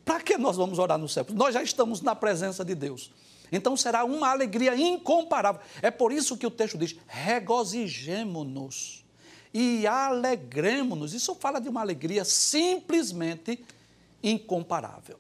para 0.06 0.22
que 0.22 0.38
nós 0.38 0.56
vamos 0.56 0.78
orar 0.78 1.00
no 1.00 1.10
céu? 1.10 1.26
Nós 1.32 1.52
já 1.52 1.64
estamos 1.64 2.02
na 2.02 2.16
presença 2.16 2.64
de 2.64 2.76
Deus. 2.76 3.12
Então 3.52 3.76
será 3.78 4.04
uma 4.04 4.30
alegria 4.30 4.76
incomparável. 4.76 5.62
É 5.82 5.92
por 5.92 6.12
isso 6.12 6.38
que 6.38 6.48
o 6.48 6.52
texto 6.52 6.78
diz: 6.78 6.96
regozijemo-nos 7.08 9.06
e 9.54 9.88
alegremos-nos. 9.88 11.14
Isso 11.14 11.34
fala 11.36 11.60
de 11.60 11.70
uma 11.70 11.82
alegria 11.82 12.26
simplesmente 12.26 13.64
incomparável. 14.22 15.20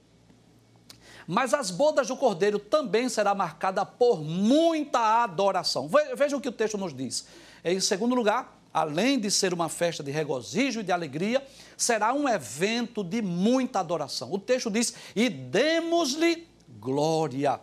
Mas 1.28 1.54
as 1.54 1.72
bodas 1.72 2.08
do 2.08 2.18
Cordeiro 2.18 2.60
também 2.60 3.10
será 3.10 3.34
marcada 3.34 3.86
por 3.86 4.22
muita 4.22 5.24
adoração. 5.24 5.90
Veja 6.16 6.38
o 6.38 6.42
que 6.42 6.50
o 6.50 6.52
texto 6.52 6.78
nos 6.78 6.94
diz. 6.94 7.26
Em 7.64 7.80
segundo 7.80 8.14
lugar, 8.14 8.60
além 8.74 9.18
de 9.18 9.32
ser 9.32 9.54
uma 9.54 9.70
festa 9.70 10.04
de 10.04 10.12
regozijo 10.12 10.82
e 10.82 10.84
de 10.84 10.92
alegria, 10.92 11.46
será 11.78 12.14
um 12.14 12.30
evento 12.30 13.04
de 13.04 13.22
muita 13.22 13.80
adoração. 13.80 14.32
O 14.32 14.38
texto 14.38 14.70
diz: 14.70 14.94
"E 15.16 15.30
demos-lhe 15.30 16.48
glória". 16.80 17.60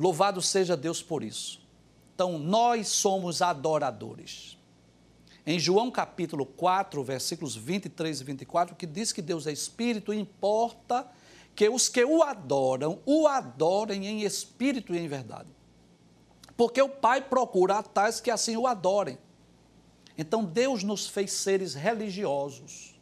Louvado 0.00 0.40
seja 0.40 0.78
Deus 0.78 1.02
por 1.02 1.22
isso. 1.22 1.60
Então, 2.14 2.38
nós 2.38 2.88
somos 2.88 3.42
adoradores. 3.42 4.56
Em 5.46 5.58
João 5.58 5.90
capítulo 5.90 6.46
4, 6.46 7.04
versículos 7.04 7.54
23 7.54 8.22
e 8.22 8.24
24, 8.24 8.76
que 8.76 8.86
diz 8.86 9.12
que 9.12 9.20
Deus 9.20 9.46
é 9.46 9.52
espírito, 9.52 10.10
importa 10.14 11.06
que 11.54 11.68
os 11.68 11.86
que 11.86 12.02
o 12.02 12.22
adoram, 12.22 13.00
o 13.04 13.28
adorem 13.28 14.06
em 14.06 14.22
espírito 14.22 14.94
e 14.94 14.98
em 14.98 15.06
verdade. 15.06 15.50
Porque 16.56 16.80
o 16.80 16.88
Pai 16.88 17.20
procura 17.20 17.76
a 17.76 17.82
tais 17.82 18.22
que 18.22 18.30
assim 18.30 18.56
o 18.56 18.66
adorem. 18.66 19.18
Então 20.16 20.42
Deus 20.42 20.82
nos 20.82 21.06
fez 21.08 21.30
seres 21.32 21.74
religiosos. 21.74 22.98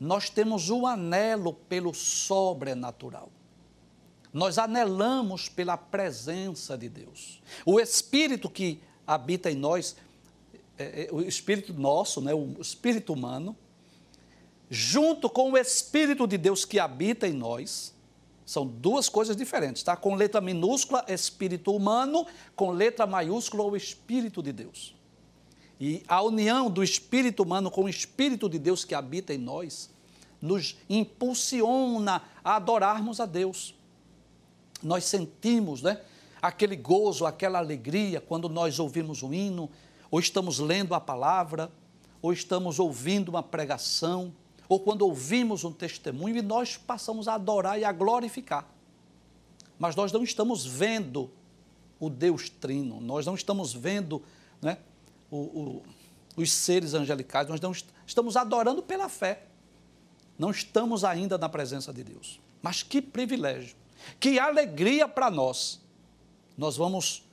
Nós 0.00 0.30
temos 0.30 0.70
o 0.70 0.86
anelo 0.86 1.52
pelo 1.52 1.92
sobrenatural. 1.92 3.30
Nós 4.32 4.56
anelamos 4.56 5.48
pela 5.48 5.76
presença 5.76 6.76
de 6.76 6.88
Deus. 6.88 7.42
O 7.66 7.78
Espírito 7.78 8.48
que 8.48 8.80
habita 9.06 9.50
em 9.50 9.56
nós, 9.56 9.96
é, 10.78 11.04
é, 11.04 11.08
o 11.12 11.20
Espírito 11.20 11.74
nosso, 11.74 12.20
né, 12.20 12.32
o 12.32 12.56
Espírito 12.60 13.12
humano, 13.12 13.56
junto 14.70 15.28
com 15.28 15.52
o 15.52 15.58
Espírito 15.58 16.26
de 16.26 16.38
Deus 16.38 16.64
que 16.64 16.78
habita 16.78 17.28
em 17.28 17.34
nós, 17.34 17.92
são 18.44 18.66
duas 18.66 19.08
coisas 19.08 19.36
diferentes, 19.36 19.82
tá? 19.82 19.96
Com 19.96 20.14
letra 20.14 20.40
minúscula, 20.40 21.04
Espírito 21.08 21.74
humano, 21.74 22.26
com 22.56 22.70
letra 22.70 23.06
maiúscula, 23.06 23.62
o 23.62 23.76
Espírito 23.76 24.42
de 24.42 24.52
Deus. 24.52 24.94
E 25.78 26.02
a 26.08 26.22
união 26.22 26.70
do 26.70 26.82
Espírito 26.82 27.42
humano 27.42 27.70
com 27.70 27.84
o 27.84 27.88
Espírito 27.88 28.48
de 28.48 28.58
Deus 28.58 28.84
que 28.84 28.94
habita 28.94 29.32
em 29.32 29.38
nós, 29.38 29.90
nos 30.40 30.76
impulsiona 30.88 32.22
a 32.42 32.56
adorarmos 32.56 33.20
a 33.20 33.26
Deus. 33.26 33.74
Nós 34.82 35.04
sentimos, 35.04 35.82
né? 35.82 36.00
Aquele 36.40 36.76
gozo, 36.76 37.24
aquela 37.24 37.58
alegria 37.58 38.20
quando 38.20 38.48
nós 38.48 38.78
ouvimos 38.78 39.22
um 39.22 39.32
hino, 39.32 39.70
ou 40.10 40.18
estamos 40.18 40.58
lendo 40.58 40.94
a 40.94 41.00
palavra, 41.00 41.70
ou 42.20 42.32
estamos 42.32 42.78
ouvindo 42.78 43.28
uma 43.28 43.42
pregação, 43.42 44.32
ou 44.68 44.80
quando 44.80 45.02
ouvimos 45.02 45.64
um 45.64 45.72
testemunho 45.72 46.36
e 46.36 46.42
nós 46.42 46.76
passamos 46.76 47.28
a 47.28 47.34
adorar 47.34 47.78
e 47.78 47.84
a 47.84 47.92
glorificar. 47.92 48.66
Mas 49.78 49.96
nós 49.96 50.12
não 50.12 50.22
estamos 50.22 50.64
vendo 50.64 51.30
o 51.98 52.08
Deus 52.08 52.48
Trino, 52.48 53.00
nós 53.00 53.26
não 53.26 53.34
estamos 53.34 53.72
vendo 53.72 54.22
né, 54.60 54.78
o, 55.30 55.36
o, 55.36 55.82
os 56.36 56.52
seres 56.52 56.94
angelicais, 56.94 57.48
nós 57.48 57.60
não 57.60 57.72
estamos 58.06 58.36
adorando 58.36 58.82
pela 58.82 59.08
fé. 59.08 59.46
Não 60.38 60.50
estamos 60.50 61.04
ainda 61.04 61.36
na 61.36 61.48
presença 61.48 61.92
de 61.92 62.02
Deus. 62.02 62.40
Mas 62.60 62.82
que 62.82 63.02
privilégio, 63.02 63.76
que 64.18 64.38
alegria 64.38 65.06
para 65.08 65.30
nós. 65.30 65.80
Nós 66.56 66.76
vamos 66.76 67.24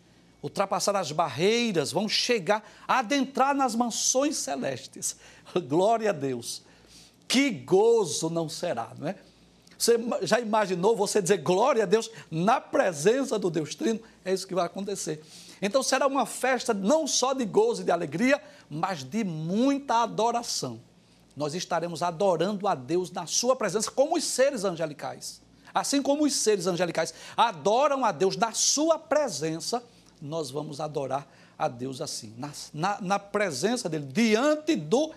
ultrapassar 0.41 0.95
as 0.95 1.11
barreiras, 1.11 1.91
vão 1.91 2.07
chegar, 2.07 2.63
adentrar 2.87 3.53
nas 3.53 3.75
mansões 3.75 4.37
celestes. 4.37 5.17
Glória 5.67 6.09
a 6.09 6.13
Deus. 6.13 6.61
Que 7.27 7.49
gozo 7.49 8.29
não 8.29 8.49
será, 8.49 8.91
não 8.97 9.07
é? 9.07 9.15
Você 9.77 9.97
já 10.23 10.41
imaginou 10.41 10.93
você 10.93 11.21
dizer 11.21 11.37
glória 11.37 11.83
a 11.83 11.85
Deus 11.85 12.11
na 12.29 12.59
presença 12.59 13.39
do 13.39 13.49
Deus 13.49 13.75
Trino? 13.75 14.01
É 14.25 14.33
isso 14.33 14.45
que 14.45 14.53
vai 14.53 14.65
acontecer. 14.65 15.23
Então 15.61 15.81
será 15.81 16.05
uma 16.05 16.25
festa 16.25 16.73
não 16.73 17.07
só 17.07 17.33
de 17.33 17.45
gozo 17.45 17.81
e 17.81 17.85
de 17.85 17.91
alegria, 17.91 18.41
mas 18.69 19.05
de 19.05 19.23
muita 19.23 20.03
adoração. 20.03 20.81
Nós 21.33 21.53
estaremos 21.53 22.03
adorando 22.03 22.67
a 22.67 22.75
Deus 22.75 23.09
na 23.09 23.25
sua 23.25 23.55
presença, 23.55 23.89
como 23.89 24.17
os 24.17 24.23
seres 24.25 24.65
angelicais. 24.65 25.41
Assim 25.73 26.01
como 26.01 26.25
os 26.25 26.33
seres 26.33 26.67
angelicais 26.67 27.13
adoram 27.35 28.03
a 28.03 28.11
Deus 28.11 28.35
na 28.35 28.51
sua 28.51 28.97
presença, 28.97 29.83
nós 30.21 30.51
vamos 30.51 30.79
adorar 30.79 31.27
a 31.57 31.67
Deus 31.67 32.01
assim, 32.01 32.33
na, 32.37 32.51
na, 32.73 33.01
na 33.01 33.19
presença 33.19 33.89
dele, 33.89 34.05
diante 34.05 34.75
do 34.75 35.13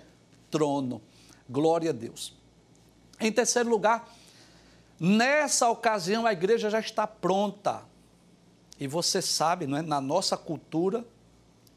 trono. 0.50 1.00
Glória 1.48 1.90
a 1.90 1.92
Deus. 1.92 2.34
Em 3.20 3.30
terceiro 3.30 3.68
lugar, 3.68 4.08
Nessa 5.04 5.68
ocasião, 5.68 6.24
a 6.26 6.32
igreja 6.32 6.70
já 6.70 6.78
está 6.78 7.08
pronta. 7.08 7.82
E 8.78 8.86
você 8.86 9.20
sabe, 9.20 9.66
não 9.66 9.76
é? 9.76 9.82
na 9.82 10.00
nossa 10.00 10.36
cultura, 10.36 11.04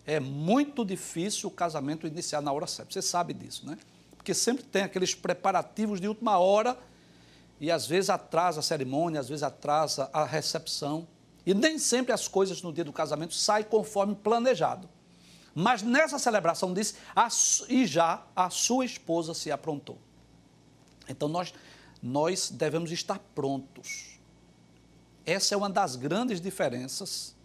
é 0.05 0.20
muito 0.20 0.86
difícil 0.86 1.50
o 1.50 1.51
casamento 1.51 2.05
iniciar 2.05 2.39
na 2.39 2.51
hora 2.51 2.67
certa. 2.67 2.94
Você 2.94 3.01
sabe 3.01 3.34
disso, 3.34 3.65
né? 3.65 3.79
Porque 4.15 4.32
sempre 4.32 4.63
tem 4.63 4.84
aqueles 4.84 5.15
preparativos 5.15 6.00
de 6.00 6.08
última 6.08 6.38
hora 6.38 6.77
e 7.60 7.72
às 7.72 7.86
vezes 7.86 8.10
atrasa 8.10 8.60
a 8.60 8.64
cerimônia, 8.64 9.20
às 9.20 9.30
vezes 9.30 9.44
atrasa 9.44 10.10
a 10.12 10.26
recepção. 10.26 11.08
E 11.46 11.54
nem 11.54 11.78
sempre 11.78 12.12
as 12.12 12.28
coisas 12.28 12.62
no 12.62 12.74
dia 12.74 12.84
do 12.84 12.92
casamento 12.92 13.34
saem 13.34 13.64
conforme 13.64 14.16
planejado. 14.16 14.90
Mas 15.54 15.82
nessa 15.82 16.20
celebração 16.20 16.74
diz, 16.74 16.96
e 17.70 17.86
já 17.86 18.26
a 18.36 18.50
sua 18.50 18.86
esposa 18.86 19.34
se 19.34 19.52
aprontou. 19.52 19.98
Então 21.08 21.28
nós 21.28 21.54
nós 22.06 22.52
devemos 22.52 22.92
estar 22.92 23.18
prontos. 23.34 24.20
Essa 25.26 25.56
é 25.56 25.58
uma 25.58 25.70
das 25.70 25.96
grandes 25.96 26.40
diferenças, 26.40 27.36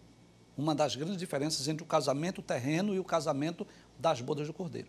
uma 0.55 0.75
das 0.75 0.95
grandes 0.95 1.17
diferenças 1.17 1.67
entre 1.67 1.83
o 1.83 1.87
casamento 1.87 2.43
terreno 2.43 2.93
e 2.93 2.99
o 2.99 3.03
casamento 3.03 3.65
das 3.97 4.21
bodas 4.21 4.45
do 4.45 4.53
Cordeiro. 4.53 4.87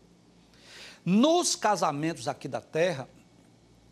Nos 1.03 1.57
casamentos 1.57 2.29
aqui 2.29 2.47
da 2.47 2.61
terra, 2.61 3.09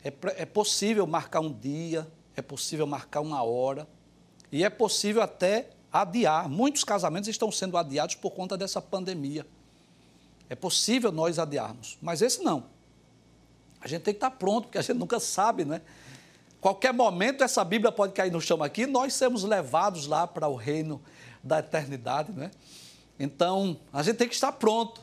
é, 0.05 0.13
é 0.37 0.47
possível 0.47 1.07
marcar 1.07 1.41
um 1.41 1.53
dia, 1.53 2.11
é 2.37 2.43
possível 2.43 2.87
marcar 2.87 3.21
uma 3.21 3.43
hora, 3.43 3.87
e 4.51 4.65
é 4.65 4.71
possível 4.71 5.23
até 5.23 5.71
adiar. 5.93 6.49
Muitos 6.49 6.85
casamentos 6.85 7.29
estão 7.29 7.51
sendo 7.53 7.77
adiados 7.77 8.15
por 8.15 8.31
conta 8.31 8.57
dessa 8.57 8.81
pandemia. 8.81 9.47
É 10.49 10.55
possível 10.55 11.13
nós 11.13 11.39
adiarmos, 11.39 11.99
mas 12.01 12.23
esse 12.23 12.43
não. 12.43 12.65
A 13.81 13.89
gente 13.89 14.03
tem 14.03 14.13
que 14.13 14.19
estar 14.19 14.31
pronto, 14.33 14.65
porque 14.65 14.79
a 14.79 14.83
gente 14.83 14.97
nunca 14.97 15.21
sabe, 15.21 15.65
né? 15.65 15.81
Qualquer 16.61 16.93
momento 16.93 17.43
essa 17.43 17.65
Bíblia 17.65 17.91
pode 17.91 18.13
cair 18.13 18.31
no 18.31 18.41
chão 18.41 18.63
aqui, 18.63 18.87
nós 18.87 19.15
seremos 19.15 19.45
levados 19.45 20.07
lá 20.07 20.27
para 20.27 20.47
o 20.47 20.55
reino 20.55 21.01
da 21.43 21.61
eternidade, 21.61 22.33
né? 22.33 22.51
Então, 23.19 23.79
a 23.93 24.03
gente 24.03 24.17
tem 24.17 24.29
que 24.29 24.35
estar 24.35 24.53
pronto. 24.53 25.01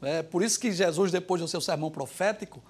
É 0.00 0.22
por 0.22 0.42
isso 0.42 0.58
que 0.58 0.72
Jesus, 0.72 1.12
depois 1.12 1.40
do 1.40 1.48
seu 1.48 1.60
sermão 1.60 1.90
profético, 1.90 2.62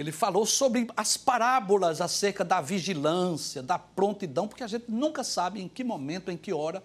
ele 0.00 0.12
falou 0.12 0.44
sobre 0.44 0.86
as 0.96 1.16
parábolas 1.16 2.00
acerca 2.00 2.44
da 2.44 2.60
vigilância, 2.60 3.62
da 3.62 3.78
prontidão, 3.78 4.46
porque 4.46 4.62
a 4.62 4.66
gente 4.66 4.90
nunca 4.90 5.24
sabe 5.24 5.60
em 5.60 5.68
que 5.68 5.82
momento, 5.82 6.30
em 6.30 6.36
que 6.36 6.52
hora 6.52 6.82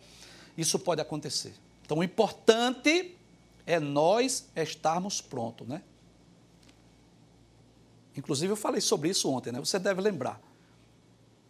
isso 0.58 0.80
pode 0.80 1.02
acontecer. 1.02 1.54
Então, 1.84 1.98
o 1.98 2.04
importante 2.04 3.18
é 3.66 3.80
nós 3.80 4.48
estarmos 4.56 5.20
prontos, 5.20 5.68
né? 5.68 5.82
Inclusive, 8.16 8.52
eu 8.52 8.58
falei 8.58 8.82
sobre 8.82 9.10
isso 9.10 9.30
ontem, 9.30 9.52
né? 9.52 9.60
Você 9.60 9.78
deve 9.78 10.02
lembrar 10.02 10.42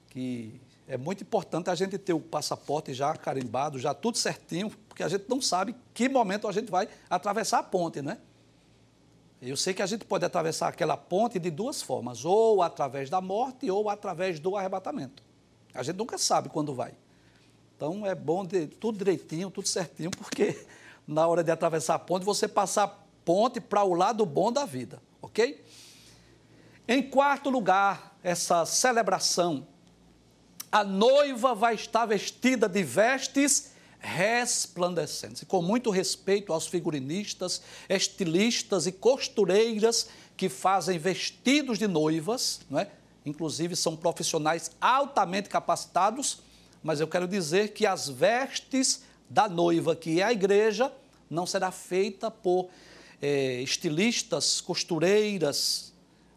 que 0.09 0.59
é 0.87 0.97
muito 0.97 1.23
importante 1.23 1.69
a 1.69 1.75
gente 1.75 1.97
ter 1.97 2.13
o 2.13 2.19
passaporte 2.19 2.93
já 2.93 3.15
carimbado, 3.15 3.79
já 3.79 3.93
tudo 3.93 4.17
certinho, 4.17 4.69
porque 4.89 5.03
a 5.03 5.07
gente 5.07 5.25
não 5.29 5.41
sabe 5.41 5.75
que 5.93 6.09
momento 6.09 6.47
a 6.47 6.51
gente 6.51 6.69
vai 6.71 6.87
atravessar 7.09 7.59
a 7.59 7.63
ponte, 7.63 8.01
né? 8.01 8.17
Eu 9.41 9.57
sei 9.57 9.73
que 9.73 9.81
a 9.81 9.87
gente 9.87 10.05
pode 10.05 10.23
atravessar 10.23 10.67
aquela 10.67 10.95
ponte 10.95 11.39
de 11.39 11.49
duas 11.49 11.81
formas, 11.81 12.23
ou 12.23 12.61
através 12.61 13.09
da 13.09 13.19
morte 13.19 13.71
ou 13.71 13.89
através 13.89 14.39
do 14.39 14.55
arrebatamento. 14.55 15.23
A 15.73 15.81
gente 15.81 15.95
nunca 15.95 16.17
sabe 16.17 16.47
quando 16.47 16.75
vai. 16.75 16.93
Então 17.75 18.05
é 18.05 18.13
bom 18.13 18.45
de, 18.45 18.67
tudo 18.67 18.99
direitinho, 18.99 19.49
tudo 19.49 19.67
certinho, 19.67 20.11
porque 20.11 20.67
na 21.07 21.25
hora 21.27 21.43
de 21.43 21.49
atravessar 21.49 21.95
a 21.95 21.99
ponte, 21.99 22.23
você 22.23 22.47
passar 22.47 22.83
a 22.83 22.95
ponte 23.25 23.59
para 23.59 23.83
o 23.83 23.95
lado 23.95 24.23
bom 24.27 24.51
da 24.51 24.63
vida, 24.63 25.01
ok? 25.19 25.65
Em 26.87 27.01
quarto 27.01 27.49
lugar, 27.49 28.15
essa 28.21 28.63
celebração, 28.65 29.65
a 30.71 30.83
noiva 30.83 31.55
vai 31.55 31.73
estar 31.73 32.05
vestida 32.05 32.69
de 32.69 32.83
vestes 32.83 33.70
resplandecentes. 34.01 35.43
E 35.43 35.45
com 35.45 35.61
muito 35.61 35.91
respeito 35.91 36.51
aos 36.51 36.67
figurinistas, 36.67 37.61
estilistas 37.87 38.87
e 38.87 38.91
costureiras 38.91 40.09
que 40.35 40.49
fazem 40.49 40.97
vestidos 40.97 41.77
de 41.77 41.87
noivas, 41.87 42.61
não 42.69 42.79
é? 42.79 42.89
inclusive 43.23 43.75
são 43.75 43.95
profissionais 43.95 44.71
altamente 44.81 45.47
capacitados, 45.47 46.39
mas 46.83 46.99
eu 46.99 47.07
quero 47.07 47.27
dizer 47.27 47.73
que 47.73 47.85
as 47.85 48.09
vestes 48.09 49.03
da 49.29 49.47
noiva, 49.47 49.95
que 49.95 50.19
é 50.19 50.23
a 50.23 50.31
igreja, 50.31 50.91
não 51.29 51.45
será 51.45 51.71
feita 51.71 52.31
por 52.31 52.69
é, 53.21 53.61
estilistas, 53.61 54.59
costureiras, 54.59 55.93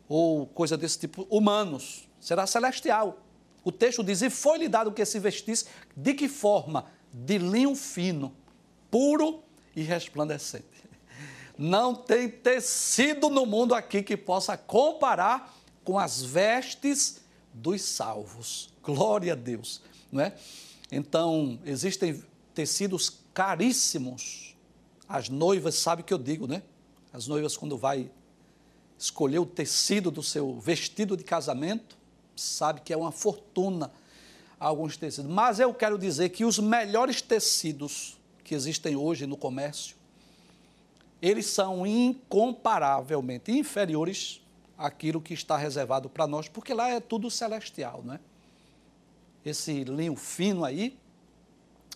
ou 0.06 0.46
coisa 0.46 0.76
desse 0.76 0.98
tipo, 0.98 1.26
humanos, 1.30 2.06
será 2.20 2.46
celestial. 2.46 3.18
O 3.64 3.72
texto 3.72 4.04
diz: 4.04 4.20
E 4.20 4.28
foi-lhe 4.28 4.68
dado 4.68 4.92
que 4.92 5.04
se 5.04 5.18
vestisse, 5.18 5.64
de 5.96 6.12
que 6.12 6.28
forma? 6.28 6.86
De 7.16 7.38
linho 7.38 7.76
fino, 7.76 8.34
puro 8.90 9.40
e 9.76 9.82
resplandecente. 9.82 10.66
Não 11.56 11.94
tem 11.94 12.28
tecido 12.28 13.30
no 13.30 13.46
mundo 13.46 13.72
aqui 13.72 14.02
que 14.02 14.16
possa 14.16 14.56
comparar 14.56 15.56
com 15.84 15.96
as 15.96 16.20
vestes 16.20 17.20
dos 17.52 17.82
salvos. 17.82 18.74
Glória 18.82 19.34
a 19.34 19.36
Deus, 19.36 19.80
não 20.10 20.22
é? 20.22 20.34
Então, 20.90 21.60
existem 21.64 22.20
tecidos 22.52 23.20
caríssimos. 23.32 24.56
As 25.08 25.28
noivas 25.28 25.76
sabem 25.76 26.02
o 26.02 26.06
que 26.06 26.12
eu 26.12 26.18
digo, 26.18 26.48
né? 26.48 26.64
As 27.12 27.28
noivas, 27.28 27.56
quando 27.56 27.78
vai 27.78 28.10
escolher 28.98 29.38
o 29.38 29.46
tecido 29.46 30.10
do 30.10 30.22
seu 30.22 30.58
vestido 30.58 31.16
de 31.16 31.22
casamento, 31.22 31.96
sabe 32.34 32.80
que 32.80 32.92
é 32.92 32.96
uma 32.96 33.12
fortuna 33.12 33.92
alguns 34.64 34.96
tecidos. 34.96 35.30
Mas 35.30 35.60
eu 35.60 35.72
quero 35.74 35.98
dizer 35.98 36.30
que 36.30 36.44
os 36.44 36.58
melhores 36.58 37.20
tecidos 37.20 38.16
que 38.42 38.54
existem 38.54 38.96
hoje 38.96 39.26
no 39.26 39.36
comércio, 39.36 39.94
eles 41.20 41.46
são 41.46 41.86
incomparavelmente 41.86 43.52
inferiores 43.52 44.40
àquilo 44.76 45.20
que 45.20 45.34
está 45.34 45.56
reservado 45.56 46.08
para 46.08 46.26
nós, 46.26 46.48
porque 46.48 46.72
lá 46.72 46.88
é 46.88 46.98
tudo 46.98 47.30
celestial, 47.30 48.02
não 48.04 48.14
é? 48.14 48.20
Esse 49.44 49.84
linho 49.84 50.16
fino 50.16 50.64
aí, 50.64 50.98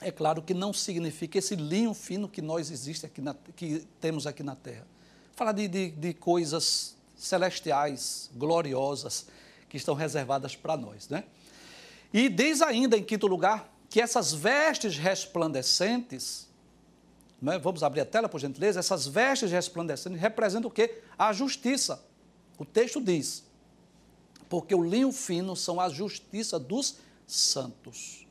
é 0.00 0.10
claro 0.10 0.42
que 0.42 0.52
não 0.52 0.72
significa 0.72 1.38
esse 1.38 1.56
linho 1.56 1.94
fino 1.94 2.28
que 2.28 2.42
nós 2.42 2.70
existe 2.70 3.06
aqui 3.06 3.22
na, 3.22 3.34
que 3.56 3.86
temos 4.00 4.26
aqui 4.26 4.42
na 4.42 4.54
Terra. 4.54 4.86
Falar 5.34 5.52
de, 5.52 5.66
de, 5.66 5.90
de 5.90 6.12
coisas 6.12 6.94
celestiais, 7.16 8.30
gloriosas, 8.34 9.26
que 9.68 9.78
estão 9.78 9.94
reservadas 9.94 10.54
para 10.54 10.76
nós. 10.76 11.08
Né? 11.08 11.24
E 12.12 12.28
diz 12.28 12.62
ainda, 12.62 12.96
em 12.96 13.02
quinto 13.02 13.26
lugar, 13.26 13.72
que 13.88 14.00
essas 14.00 14.32
vestes 14.32 14.96
resplandecentes, 14.96 16.48
né? 17.40 17.58
vamos 17.58 17.82
abrir 17.82 18.00
a 18.00 18.06
tela, 18.06 18.28
por 18.28 18.40
gentileza, 18.40 18.80
essas 18.80 19.06
vestes 19.06 19.50
resplandecentes 19.50 20.20
representam 20.20 20.70
o 20.70 20.72
quê? 20.72 21.02
A 21.18 21.32
justiça. 21.32 22.04
O 22.58 22.64
texto 22.64 23.00
diz, 23.00 23.44
porque 24.48 24.74
o 24.74 24.82
linho 24.82 25.12
fino 25.12 25.54
são 25.54 25.80
a 25.80 25.88
justiça 25.88 26.58
dos 26.58 26.96
santos. 27.26 28.26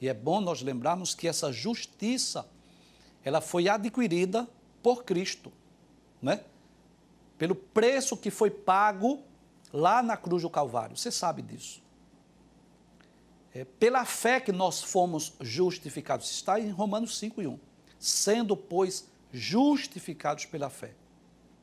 E 0.00 0.08
é 0.08 0.14
bom 0.14 0.40
nós 0.40 0.62
lembrarmos 0.62 1.14
que 1.14 1.28
essa 1.28 1.52
justiça, 1.52 2.46
ela 3.24 3.40
foi 3.40 3.68
adquirida 3.68 4.48
por 4.82 5.04
Cristo, 5.04 5.52
né? 6.22 6.42
pelo 7.36 7.54
preço 7.54 8.16
que 8.16 8.30
foi 8.30 8.50
pago 8.50 9.22
lá 9.72 10.02
na 10.02 10.16
cruz 10.16 10.42
do 10.42 10.50
Calvário. 10.50 10.96
Você 10.96 11.10
sabe 11.10 11.42
disso. 11.42 11.80
É 13.54 13.64
pela 13.64 14.04
fé 14.04 14.40
que 14.40 14.52
nós 14.52 14.82
fomos 14.82 15.32
justificados. 15.40 16.30
Está 16.30 16.60
em 16.60 16.70
Romanos 16.70 17.18
5 17.18 17.42
e 17.42 17.46
1. 17.46 17.58
Sendo, 17.98 18.56
pois, 18.56 19.08
justificados 19.32 20.44
pela 20.44 20.70
fé. 20.70 20.94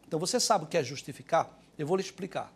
Então 0.07 0.19
você 0.19 0.39
sabe 0.39 0.65
o 0.65 0.67
que 0.67 0.77
é 0.77 0.83
justificar? 0.83 1.57
Eu 1.77 1.87
vou 1.87 1.97
lhe 1.97 2.03
explicar. 2.03 2.53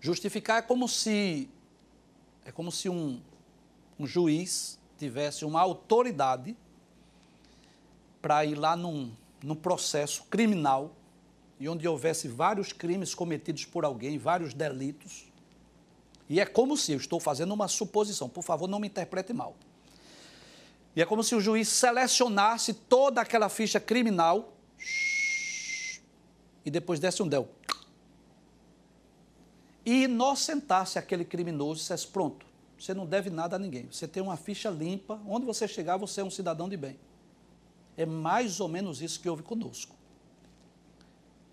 Justificar 0.00 0.58
é 0.58 0.62
como 0.62 0.88
se 0.88 1.48
é 2.44 2.50
como 2.50 2.72
se 2.72 2.88
um, 2.88 3.20
um 3.98 4.06
juiz 4.06 4.78
tivesse 4.98 5.44
uma 5.44 5.60
autoridade 5.60 6.56
para 8.20 8.44
ir 8.44 8.54
lá 8.54 8.74
num, 8.74 9.14
num 9.42 9.54
processo 9.54 10.24
criminal 10.24 10.94
e 11.58 11.68
onde 11.68 11.86
houvesse 11.86 12.26
vários 12.26 12.72
crimes 12.72 13.14
cometidos 13.14 13.64
por 13.66 13.84
alguém, 13.84 14.18
vários 14.18 14.54
delitos. 14.54 15.29
E 16.30 16.38
é 16.38 16.46
como 16.46 16.76
se, 16.76 16.92
eu 16.92 16.96
estou 16.96 17.18
fazendo 17.18 17.52
uma 17.52 17.66
suposição, 17.66 18.28
por 18.28 18.44
favor, 18.44 18.68
não 18.68 18.78
me 18.78 18.86
interprete 18.86 19.32
mal. 19.32 19.56
E 20.94 21.02
é 21.02 21.04
como 21.04 21.24
se 21.24 21.34
o 21.34 21.40
juiz 21.40 21.68
selecionasse 21.68 22.72
toda 22.72 23.20
aquela 23.20 23.48
ficha 23.48 23.80
criminal 23.80 24.52
e 26.64 26.70
depois 26.70 27.00
desse 27.00 27.20
um 27.20 27.26
del. 27.26 27.48
E 29.84 30.04
inocentasse 30.04 31.00
aquele 31.00 31.24
criminoso 31.24 31.80
e 31.80 31.82
dissesse: 31.82 32.06
pronto, 32.06 32.46
você 32.78 32.94
não 32.94 33.06
deve 33.06 33.28
nada 33.28 33.56
a 33.56 33.58
ninguém. 33.58 33.88
Você 33.90 34.06
tem 34.06 34.22
uma 34.22 34.36
ficha 34.36 34.70
limpa, 34.70 35.20
onde 35.26 35.44
você 35.44 35.66
chegar, 35.66 35.96
você 35.96 36.20
é 36.20 36.24
um 36.24 36.30
cidadão 36.30 36.68
de 36.68 36.76
bem. 36.76 36.96
É 37.96 38.06
mais 38.06 38.60
ou 38.60 38.68
menos 38.68 39.02
isso 39.02 39.18
que 39.18 39.28
houve 39.28 39.42
conosco. 39.42 39.96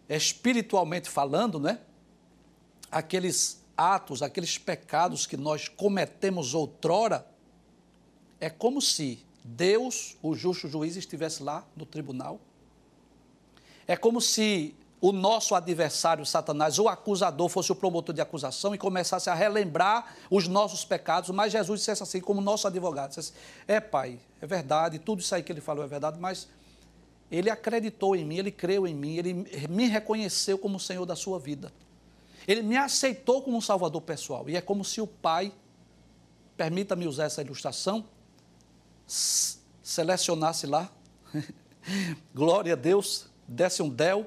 Espiritualmente 0.08 1.10
falando, 1.10 1.60
né? 1.60 1.82
Aqueles 2.92 3.66
atos, 3.78 4.24
aqueles 4.24 4.58
pecados 4.58 5.28
que 5.28 5.38
nós 5.38 5.68
cometemos 5.68 6.54
outrora, 6.54 7.28
é 8.40 8.50
como 8.50 8.82
se 8.82 9.26
Deus, 9.44 10.18
o 10.22 10.36
justo 10.36 10.68
juiz, 10.68 10.96
estivesse 10.98 11.42
lá 11.42 11.66
no 11.76 11.86
tribunal. 11.86 12.40
É 13.88 13.96
como 13.96 14.20
se 14.20 14.76
o 15.00 15.12
nosso 15.12 15.54
adversário, 15.54 16.26
Satanás, 16.26 16.80
o 16.80 16.90
acusador, 16.90 17.48
fosse 17.48 17.72
o 17.72 17.76
promotor 17.76 18.14
de 18.14 18.20
acusação 18.20 18.74
e 18.74 18.78
começasse 18.78 19.30
a 19.30 19.34
relembrar 19.34 20.16
os 20.30 20.48
nossos 20.48 20.84
pecados, 20.84 21.30
mas 21.30 21.52
Jesus 21.52 21.82
dissesse 21.82 22.02
assim, 22.02 22.20
como 22.20 22.42
nosso 22.42 22.68
advogado, 22.68 23.10
dissesse, 23.10 23.32
é 23.68 23.80
pai, 23.80 24.20
é 24.42 24.48
verdade, 24.48 25.00
tudo 25.00 25.22
isso 25.22 25.34
aí 25.34 25.44
que 25.44 25.52
ele 25.52 25.62
falou 25.62 25.84
é 25.84 25.88
verdade, 25.88 26.20
mas 26.20 26.50
ele 27.30 27.50
acreditou 27.50 28.16
em 28.16 28.26
mim, 28.26 28.38
ele 28.38 28.52
creu 28.52 28.88
em 28.88 28.96
mim, 28.96 29.18
ele 29.18 29.34
me 29.70 29.88
reconheceu 29.88 30.58
como 30.58 30.78
o 30.78 30.80
Senhor 30.80 31.06
da 31.06 31.16
sua 31.16 31.40
vida. 31.40 31.72
Ele 32.48 32.62
me 32.62 32.78
aceitou 32.78 33.42
como 33.42 33.58
um 33.58 33.62
salvador 33.62 34.02
pessoal. 34.02 34.50
E 34.50 34.56
é 34.56 34.62
como 34.62 34.86
se 34.86 35.02
o 35.02 35.06
pai, 35.06 35.52
permita-me 36.56 37.06
usar 37.06 37.26
essa 37.26 37.42
ilustração, 37.42 38.06
selecionasse 39.84 40.66
lá, 40.66 40.90
glória 42.34 42.74
a 42.74 42.76
Deus, 42.76 43.28
desse 43.48 43.84
um 43.84 43.90
del 43.90 44.26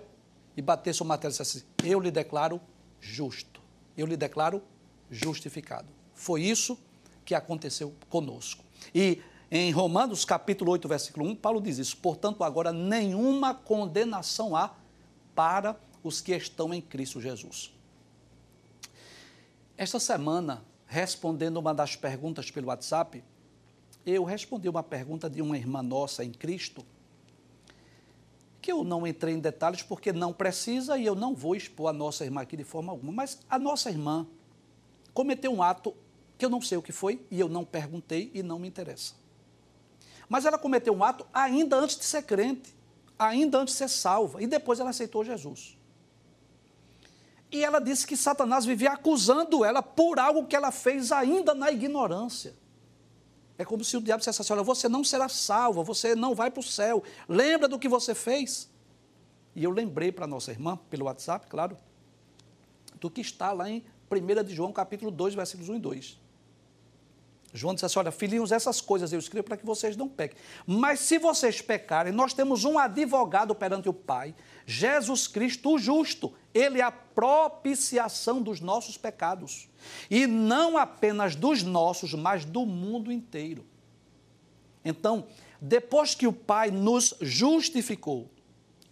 e 0.57 0.63
batesse 0.63 1.03
o 1.03 1.05
martelo 1.05 1.31
e 1.31 1.33
dissesse 1.33 1.59
assim, 1.59 1.89
eu 1.89 1.99
lhe 1.99 2.11
declaro 2.11 2.61
justo, 3.01 3.61
eu 3.97 4.07
lhe 4.07 4.17
declaro 4.17 4.63
justificado. 5.11 5.89
Foi 6.15 6.43
isso 6.43 6.79
que 7.25 7.35
aconteceu 7.35 7.95
conosco. 8.09 8.65
E 8.95 9.23
em 9.51 9.71
Romanos 9.73 10.25
capítulo 10.25 10.71
8, 10.73 10.89
versículo 10.89 11.27
1, 11.27 11.37
Paulo 11.37 11.61
diz 11.61 11.79
isso, 11.79 11.97
portanto 11.97 12.45
agora 12.45 12.73
nenhuma 12.73 13.55
condenação 13.55 14.55
há 14.55 14.75
para 15.35 15.79
os 16.03 16.21
que 16.21 16.33
estão 16.33 16.73
em 16.73 16.81
Cristo 16.81 17.21
Jesus. 17.21 17.73
Esta 19.81 19.99
semana, 19.99 20.63
respondendo 20.85 21.57
uma 21.57 21.73
das 21.73 21.97
perguntas 21.97 22.51
pelo 22.51 22.67
WhatsApp, 22.67 23.25
eu 24.05 24.25
respondi 24.25 24.69
uma 24.69 24.83
pergunta 24.83 25.31
de 25.31 25.41
uma 25.41 25.57
irmã 25.57 25.83
nossa 25.83 26.23
em 26.23 26.31
Cristo, 26.31 26.85
que 28.61 28.71
eu 28.71 28.85
não 28.85 29.07
entrei 29.07 29.33
em 29.33 29.39
detalhes 29.39 29.83
porque 29.83 30.13
não 30.13 30.35
precisa 30.35 30.99
e 30.99 31.07
eu 31.07 31.15
não 31.15 31.35
vou 31.35 31.57
expor 31.57 31.89
a 31.89 31.95
nossa 31.95 32.27
irmã 32.27 32.43
aqui 32.43 32.59
de 32.59 32.63
forma 32.63 32.93
alguma, 32.93 33.11
mas 33.11 33.41
a 33.49 33.59
nossa 33.59 33.89
irmã 33.89 34.27
cometeu 35.15 35.51
um 35.51 35.63
ato 35.63 35.97
que 36.37 36.45
eu 36.45 36.51
não 36.51 36.61
sei 36.61 36.77
o 36.77 36.83
que 36.83 36.93
foi 36.93 37.25
e 37.31 37.41
eu 37.41 37.49
não 37.49 37.65
perguntei 37.65 38.31
e 38.35 38.43
não 38.43 38.59
me 38.59 38.69
interessa. 38.69 39.15
Mas 40.29 40.45
ela 40.45 40.59
cometeu 40.59 40.93
um 40.93 41.03
ato 41.03 41.27
ainda 41.33 41.79
antes 41.79 41.97
de 41.97 42.05
ser 42.05 42.25
crente, 42.25 42.77
ainda 43.19 43.57
antes 43.57 43.73
de 43.73 43.79
ser 43.79 43.89
salva, 43.89 44.43
e 44.43 44.47
depois 44.47 44.79
ela 44.79 44.91
aceitou 44.91 45.25
Jesus. 45.25 45.80
E 47.53 47.65
ela 47.65 47.81
disse 47.81 48.07
que 48.07 48.17
Satanás 48.17 48.65
vivia 48.65 48.93
acusando 48.93 49.65
ela 49.65 49.83
por 49.83 50.19
algo 50.19 50.47
que 50.47 50.55
ela 50.55 50.71
fez 50.71 51.11
ainda 51.11 51.55
na 51.55 51.71
ignorância. 51.71 52.55
É 53.59 53.65
como 53.65 53.85
se 53.85 53.97
o 53.97 54.01
diabo 54.01 54.21
dissesse 54.21 54.41
assim: 54.41 54.53
olha, 54.53 54.63
você 54.63 54.89
não 54.89 55.03
será 55.03 55.29
salva, 55.29 55.83
você 55.83 56.15
não 56.15 56.35
vai 56.35 56.51
para 56.51 56.61
o 56.61 56.63
céu. 56.63 57.03
Lembra 57.29 57.69
do 57.69 57.79
que 57.79 57.89
você 57.89 58.15
fez? 58.15 58.71
E 59.55 59.65
eu 59.65 59.71
lembrei 59.71 60.13
para 60.13 60.27
nossa 60.27 60.51
irmã, 60.51 60.79
pelo 60.89 61.07
WhatsApp, 61.07 61.47
claro, 61.49 61.77
do 63.01 63.11
que 63.11 63.21
está 63.21 63.53
lá 63.53 63.69
em 63.69 63.85
1 64.11 64.45
de 64.45 64.55
João, 64.55 64.73
capítulo 64.73 65.11
2, 65.11 65.35
versículos 65.35 65.69
1 65.69 65.77
e 65.77 65.79
2. 65.79 66.21
João 67.53 67.75
disse 67.75 67.85
assim: 67.85 67.99
Olha, 67.99 68.11
filhinhos, 68.11 68.53
essas 68.53 68.81
coisas 68.81 69.13
eu 69.13 69.19
escrevo 69.19 69.47
para 69.47 69.57
que 69.57 69.67
vocês 69.67 69.97
não 69.97 70.09
pequem. 70.09 70.39
Mas 70.67 71.01
se 71.01 71.19
vocês 71.19 71.61
pecarem, 71.61 72.13
nós 72.13 72.33
temos 72.33 72.65
um 72.65 72.79
advogado 72.79 73.55
perante 73.55 73.89
o 73.89 73.93
Pai, 73.93 74.35
Jesus 74.65 75.27
Cristo, 75.27 75.75
o 75.75 75.79
justo. 75.79 76.33
Ele 76.53 76.81
é 76.81 76.83
a 76.83 76.91
propiciação 76.91 78.43
dos 78.43 78.61
nossos 78.61 78.97
pecados. 78.97 79.69
E 80.11 80.27
não 80.27 80.77
apenas 80.77 81.37
dos 81.37 81.63
nossos, 81.63 82.15
mas 82.15 82.45
do 82.45 82.67
mundo 82.67 83.13
inteiro. 83.13 83.65
Então, 84.85 85.27
depois 85.61 86.15
que 86.15 86.27
o 86.27 86.33
Pai 86.33 86.71
nos 86.71 87.15
justificou, 87.21 88.29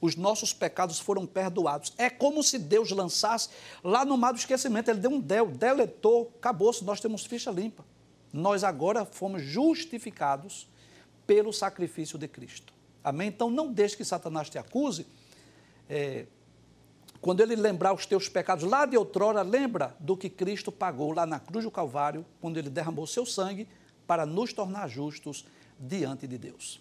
os 0.01 0.15
nossos 0.15 0.53
pecados 0.53 0.99
foram 0.99 1.27
perdoados. 1.27 1.93
É 1.99 2.09
como 2.09 2.43
se 2.43 2.59
Deus 2.59 2.91
lançasse 2.91 3.49
lá 3.83 4.05
no 4.05 4.17
mar 4.17 4.33
do 4.33 4.39
esquecimento. 4.39 4.91
Ele 4.91 5.01
deu 5.01 5.11
um 5.11 5.21
del, 5.21 5.47
deletou, 5.49 6.33
acabou-se, 6.39 6.85
nós 6.85 7.01
temos 7.01 7.25
ficha 7.27 7.51
limpa. 7.51 7.85
Nós 8.33 8.63
agora 8.63 9.05
fomos 9.05 9.43
justificados 9.43 10.69
pelo 11.27 11.53
sacrifício 11.53 12.19
de 12.19 12.29
Cristo. 12.29 12.73
Amém? 13.03 13.29
Então, 13.29 13.51
não 13.51 13.73
deixe 13.73 13.97
que 13.97 14.05
Satanás 14.05 14.49
te 14.49 14.59
acuse. 14.59 15.07
É, 15.89 16.27
quando 17.21 17.41
ele 17.41 17.57
lembrar 17.57 17.93
os 17.93 18.07
teus 18.07 18.29
pecados 18.29 18.65
lá 18.65 18.87
de 18.87 18.97
outrora, 18.97 19.43
lembra 19.43 19.97
do 19.99 20.17
que 20.17 20.31
Cristo 20.31 20.71
pagou 20.71 21.13
lá 21.13 21.27
na 21.27 21.41
cruz 21.41 21.65
do 21.65 21.71
Calvário, 21.71 22.25
quando 22.41 22.59
ele 22.59 22.71
derramou 22.71 23.07
seu 23.07 23.27
sangue 23.27 23.69
para 24.07 24.25
nos 24.25 24.53
tornar 24.53 24.89
justos 24.89 25.45
diante 25.79 26.27
de 26.27 26.39
Deus. 26.39 26.81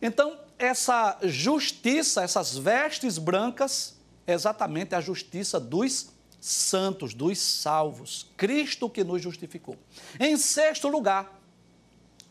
Então, 0.00 0.38
essa 0.58 1.18
justiça, 1.22 2.22
essas 2.22 2.56
vestes 2.56 3.18
brancas, 3.18 3.96
é 4.26 4.32
exatamente 4.32 4.94
a 4.94 5.00
justiça 5.00 5.60
dos 5.60 6.10
santos, 6.40 7.12
dos 7.12 7.38
salvos. 7.38 8.30
Cristo 8.36 8.88
que 8.88 9.04
nos 9.04 9.20
justificou. 9.20 9.76
Em 10.18 10.36
sexto 10.36 10.88
lugar, 10.88 11.40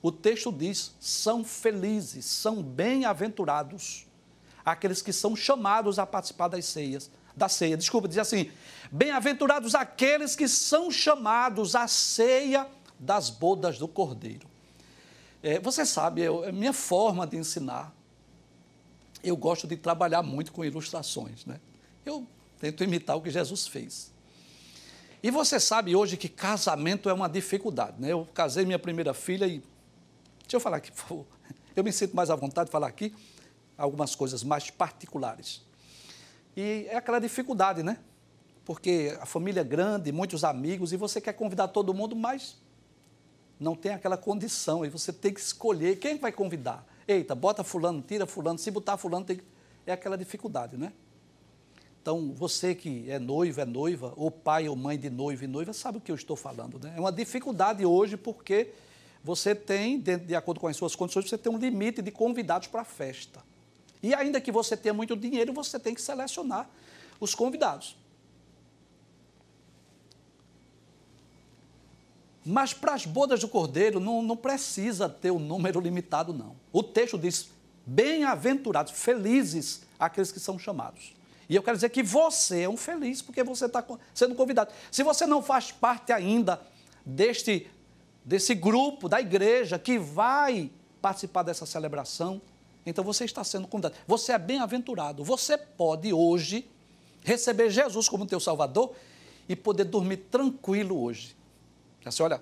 o 0.01 0.12
texto 0.12 0.51
diz: 0.51 0.95
são 0.99 1.43
felizes, 1.43 2.25
são 2.25 2.63
bem-aventurados 2.63 4.07
aqueles 4.71 5.01
que 5.01 5.13
são 5.13 5.34
chamados 5.34 5.97
a 5.97 6.06
participar 6.06 6.49
das 6.49 6.65
ceias, 6.65 7.10
da 7.36 7.47
ceia. 7.47 7.77
Desculpa, 7.77 8.08
diz 8.08 8.17
assim: 8.17 8.51
bem-aventurados 8.91 9.73
aqueles 9.73 10.36
que 10.36 10.47
são 10.47 10.91
chamados 10.91 11.73
à 11.73 11.88
ceia 11.88 12.67
das 12.99 13.30
bodas 13.30 13.77
do 13.77 13.88
Cordeiro. 13.88 14.47
É, 15.41 15.60
você 15.60 15.86
sabe, 15.86 16.21
eu, 16.21 16.43
é 16.43 16.51
minha 16.51 16.73
forma 16.73 17.25
de 17.25 17.38
ensinar. 17.38 17.95
Eu 19.23 19.38
gosto 19.38 19.67
de 19.67 19.77
trabalhar 19.77 20.21
muito 20.21 20.51
com 20.51 20.65
ilustrações, 20.65 21.45
né? 21.45 21.60
Eu 22.06 22.27
tento 22.60 22.84
imitar 22.84 23.15
o 23.15 23.21
que 23.21 23.30
Jesus 23.30 23.67
fez. 23.67 24.12
E 25.23 25.32
você 25.32 25.60
sabe 25.60 25.95
hoje 25.95 26.17
que 26.17 26.30
casamento 26.30 27.10
é 27.10 27.13
uma 27.13 27.30
dificuldade, 27.30 27.99
né? 27.99 28.12
Eu 28.12 28.27
casei 28.34 28.65
minha 28.65 28.80
primeira 28.80 29.13
filha 29.13 29.45
e. 29.45 29.63
Deixa 30.41 30.56
eu 30.56 30.60
falar 30.60 30.77
aqui, 30.77 30.91
por 30.91 30.97
favor. 30.97 31.25
Eu 31.75 31.84
me 31.84 31.93
sinto 31.93 32.15
mais 32.15 32.30
à 32.30 32.36
vontade 32.36 32.67
de 32.67 32.71
falar 32.71 32.88
aqui 32.88 33.13
algumas 33.77 34.15
coisas 34.15 34.43
mais 34.43 34.69
particulares. 34.69 35.61
E 36.55 36.87
é 36.89 36.95
aquela 36.95 37.19
dificuldade, 37.19 37.83
né? 37.83 37.99
Porque 38.65 39.15
a 39.21 39.25
família 39.25 39.61
é 39.61 39.63
grande, 39.63 40.11
muitos 40.11 40.43
amigos, 40.43 40.91
e 40.91 40.97
você 40.97 41.21
quer 41.21 41.33
convidar 41.33 41.67
todo 41.67 41.93
mundo, 41.93 42.15
mas 42.15 42.57
não 43.59 43.75
tem 43.75 43.93
aquela 43.93 44.17
condição, 44.17 44.85
e 44.85 44.89
você 44.89 45.13
tem 45.13 45.33
que 45.33 45.39
escolher 45.39 45.97
quem 45.97 46.17
vai 46.17 46.31
convidar. 46.31 46.85
Eita, 47.07 47.33
bota 47.33 47.63
fulano, 47.63 48.01
tira 48.01 48.25
fulano, 48.25 48.59
se 48.59 48.69
botar 48.69 48.97
fulano, 48.97 49.25
tem 49.25 49.39
é 49.85 49.93
aquela 49.93 50.17
dificuldade, 50.17 50.75
né? 50.75 50.91
Então, 52.01 52.33
você 52.33 52.75
que 52.75 53.09
é 53.09 53.19
noivo, 53.19 53.61
é 53.61 53.65
noiva, 53.65 54.13
ou 54.17 54.29
pai 54.29 54.67
ou 54.67 54.75
mãe 54.75 54.97
de 54.97 55.09
noivo 55.09 55.43
e 55.43 55.47
noiva, 55.47 55.73
sabe 55.73 55.97
o 55.97 56.01
que 56.01 56.11
eu 56.11 56.15
estou 56.15 56.35
falando, 56.35 56.79
né? 56.79 56.93
É 56.95 56.99
uma 56.99 57.11
dificuldade 57.11 57.85
hoje 57.85 58.17
porque 58.17 58.73
você 59.23 59.55
tem, 59.55 59.99
de 59.99 60.35
acordo 60.35 60.59
com 60.59 60.67
as 60.67 60.75
suas 60.75 60.95
condições, 60.95 61.29
você 61.29 61.37
tem 61.37 61.51
um 61.51 61.57
limite 61.57 62.01
de 62.01 62.11
convidados 62.11 62.67
para 62.67 62.81
a 62.81 62.85
festa. 62.85 63.41
E 64.01 64.13
ainda 64.13 64.39
que 64.39 64.51
você 64.51 64.77
tenha 64.77 64.93
muito 64.93 65.15
dinheiro, 65.15 65.53
você 65.53 65.79
tem 65.79 65.93
que 65.93 66.01
selecionar 66.01 66.69
os 67.19 67.33
convidados. 67.33 67.97
Mas 72.45 72.73
para 72.73 72.93
as 72.93 73.05
bodas 73.05 73.41
do 73.41 73.47
cordeiro 73.49 73.99
não, 73.99 74.21
não 74.21 74.38
precisa 74.38 75.10
ter 75.10 75.31
um 75.31 75.39
número 75.39 75.81
limitado, 75.81 76.31
não. 76.31 76.55
O 76.71 76.81
texto 76.81 77.17
diz: 77.17 77.49
bem-aventurados, 77.86 78.93
felizes 78.93 79.81
aqueles 79.99 80.31
que 80.31 80.39
são 80.39 80.57
chamados. 80.57 81.13
E 81.49 81.55
eu 81.55 81.63
quero 81.63 81.77
dizer 81.77 81.89
que 81.89 82.03
você 82.03 82.62
é 82.62 82.69
um 82.69 82.77
feliz, 82.77 83.21
porque 83.21 83.43
você 83.43 83.65
está 83.65 83.83
sendo 84.13 84.36
convidado. 84.36 84.71
Se 84.91 85.03
você 85.03 85.25
não 85.25 85.41
faz 85.41 85.71
parte 85.71 86.12
ainda 86.12 86.62
deste 87.05 87.69
desse 88.23 88.53
grupo, 88.53 89.07
da 89.07 89.21
igreja 89.21 89.79
que 89.79 89.97
vai 89.97 90.69
participar 91.01 91.43
dessa 91.43 91.65
celebração, 91.65 92.41
então 92.89 93.04
você 93.04 93.26
está 93.26 93.43
sendo 93.43 93.67
convidado. 93.67 93.95
Você 94.08 94.32
é 94.32 94.38
bem-aventurado. 94.38 95.21
Você 95.21 95.58
pode 95.58 96.13
hoje 96.13 96.65
receber 97.21 97.69
Jesus 97.69 98.08
como 98.08 98.26
teu 98.26 98.39
Salvador 98.39 98.95
e 99.50 99.58
poder 99.58 99.84
dormir 99.84 100.17
tranquilo 100.17 101.02
hoje. 101.02 101.36
Assim, 102.06 102.23
olha, 102.23 102.41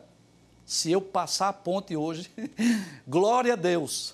se 0.63 0.91
eu 0.91 1.01
passar 1.01 1.49
a 1.49 1.53
ponte 1.53 1.95
hoje, 1.95 2.29
glória 3.07 3.53
a 3.53 3.55
Deus. 3.55 4.13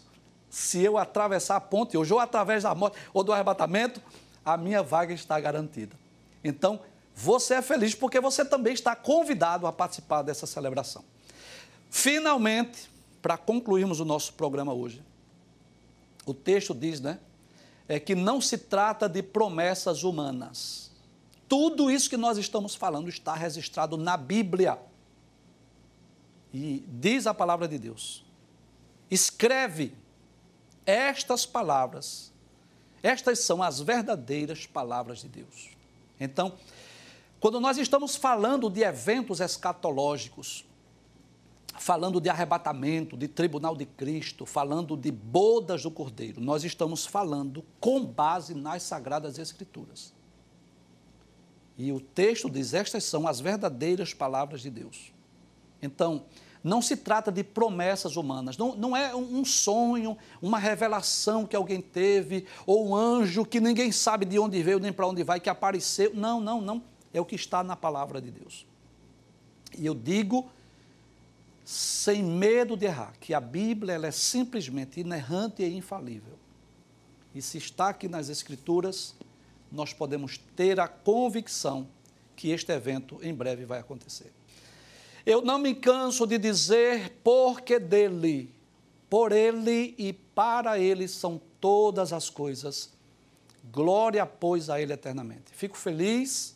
Se 0.50 0.82
eu 0.82 0.98
atravessar 0.98 1.58
a 1.58 1.62
ponte 1.62 1.98
hoje, 1.98 2.14
ou 2.14 2.20
através 2.20 2.64
da 2.64 2.74
morte 2.74 2.98
ou 3.14 3.24
do 3.26 3.34
arrebatamento, 3.34 4.02
a 4.44 4.56
minha 4.56 4.82
vaga 4.82 5.14
está 5.14 5.38
garantida. 5.38 5.96
Então, 6.42 6.80
você 7.14 7.56
é 7.56 7.62
feliz 7.62 7.94
porque 7.94 8.22
você 8.22 8.46
também 8.46 8.74
está 8.74 8.96
convidado 8.96 9.68
a 9.68 9.74
participar 9.74 10.22
dessa 10.22 10.48
celebração. 10.48 11.04
Finalmente, 11.90 12.90
para 13.22 13.38
concluirmos 13.38 14.00
o 14.00 14.06
nosso 14.06 14.34
programa 14.34 14.74
hoje, 14.74 15.02
o 16.32 16.34
texto 16.34 16.74
diz, 16.74 17.00
né? 17.00 17.20
É 17.88 18.00
que 18.00 18.16
não 18.16 18.40
se 18.42 18.58
trata 18.58 19.08
de 19.08 19.22
promessas 19.22 20.04
humanas. 20.04 20.92
Tudo 21.48 21.92
isso 21.92 22.10
que 22.10 22.18
nós 22.18 22.38
estamos 22.38 22.76
falando 22.76 23.10
está 23.10 23.34
registrado 23.34 23.98
na 23.98 24.16
Bíblia. 24.16 24.80
E 26.54 26.84
diz 26.88 27.28
a 27.28 27.34
palavra 27.34 27.68
de 27.68 27.78
Deus: 27.78 28.24
escreve 29.10 29.94
estas 30.86 31.46
palavras, 31.46 32.32
estas 33.04 33.40
são 33.40 33.62
as 33.62 33.80
verdadeiras 33.80 34.66
palavras 34.66 35.20
de 35.20 35.28
Deus. 35.28 35.70
Então, 36.20 36.54
quando 37.40 37.60
nós 37.60 37.78
estamos 37.78 38.16
falando 38.16 38.70
de 38.70 38.82
eventos 38.82 39.40
escatológicos, 39.40 40.64
falando 41.78 42.20
de 42.20 42.30
arrebatamento, 42.30 43.18
de 43.18 43.28
tribunal 43.28 43.76
de 43.76 43.86
Cristo, 43.86 44.46
falando 44.46 44.98
de 44.98 45.12
bodas 45.12 45.84
do 45.84 45.92
Cordeiro, 45.92 46.42
nós 46.42 46.64
estamos 46.64 47.06
falando 47.06 47.64
com 47.80 48.04
base 48.04 48.54
nas 48.54 48.84
Sagradas 48.84 49.40
Escrituras. 49.40 50.14
E 51.78 51.92
o 51.92 52.00
texto 52.00 52.50
diz: 52.50 52.74
estas 52.74 53.04
são 53.04 53.28
as 53.28 53.40
verdadeiras 53.40 54.14
palavras 54.14 54.62
de 54.62 54.70
Deus. 54.70 55.12
Então, 55.82 56.26
não 56.64 56.82
se 56.82 56.96
trata 56.96 57.32
de 57.32 57.44
promessas 57.44 58.16
humanas, 58.16 58.56
não, 58.56 58.76
não 58.76 58.96
é 58.96 59.16
um 59.16 59.44
sonho, 59.44 60.16
uma 60.40 60.60
revelação 60.60 61.46
que 61.46 61.56
alguém 61.56 61.82
teve, 61.82 62.46
ou 62.68 62.90
um 62.90 62.96
anjo 62.96 63.44
que 63.44 63.60
ninguém 63.60 63.92
sabe 63.92 64.26
de 64.26 64.38
onde 64.38 64.62
veio 64.62 64.80
nem 64.80 64.94
para 64.94 65.08
onde 65.08 65.24
vai, 65.24 65.40
que 65.40 65.50
apareceu. 65.50 66.14
Não, 66.14 66.40
não, 66.40 66.62
não. 66.62 66.84
É 67.14 67.20
o 67.20 67.26
que 67.26 67.36
está 67.36 67.64
na 67.64 67.76
palavra 67.76 68.22
de 68.22 68.30
Deus. 68.30 68.66
E 69.78 69.86
eu 69.86 69.96
digo, 69.96 70.50
sem 71.64 72.24
medo 72.24 72.76
de 72.76 72.86
errar, 72.86 73.14
que 73.20 73.34
a 73.34 73.40
Bíblia 73.40 73.94
ela 73.94 74.08
é 74.08 74.12
simplesmente 74.12 75.00
inerrante 75.00 75.64
e 75.64 75.76
infalível. 75.76 76.38
E 77.34 77.42
se 77.42 77.58
está 77.58 77.90
aqui 77.90 78.08
nas 78.08 78.30
Escrituras, 78.30 79.16
nós 79.72 79.94
podemos 79.94 80.38
ter 80.56 80.80
a 80.80 80.88
convicção 80.88 81.88
que 82.36 82.50
este 82.50 82.72
evento 82.72 83.20
em 83.22 83.34
breve 83.34 83.66
vai 83.66 83.80
acontecer. 83.80 84.32
Eu 85.26 85.42
não 85.42 85.60
me 85.60 85.76
canso 85.76 86.26
de 86.26 86.38
dizer, 86.38 87.14
porque 87.24 87.80
dele, 87.80 88.54
por 89.10 89.32
ele 89.32 89.94
e 89.98 90.14
para 90.14 90.80
ele 90.80 91.08
são 91.08 91.40
todas 91.60 92.12
as 92.12 92.30
coisas. 92.30 92.90
Glória, 93.72 94.26
pois, 94.26 94.70
a 94.70 94.82
ele 94.82 94.94
eternamente. 94.94 95.52
Fico 95.52 95.78
feliz, 95.78 96.56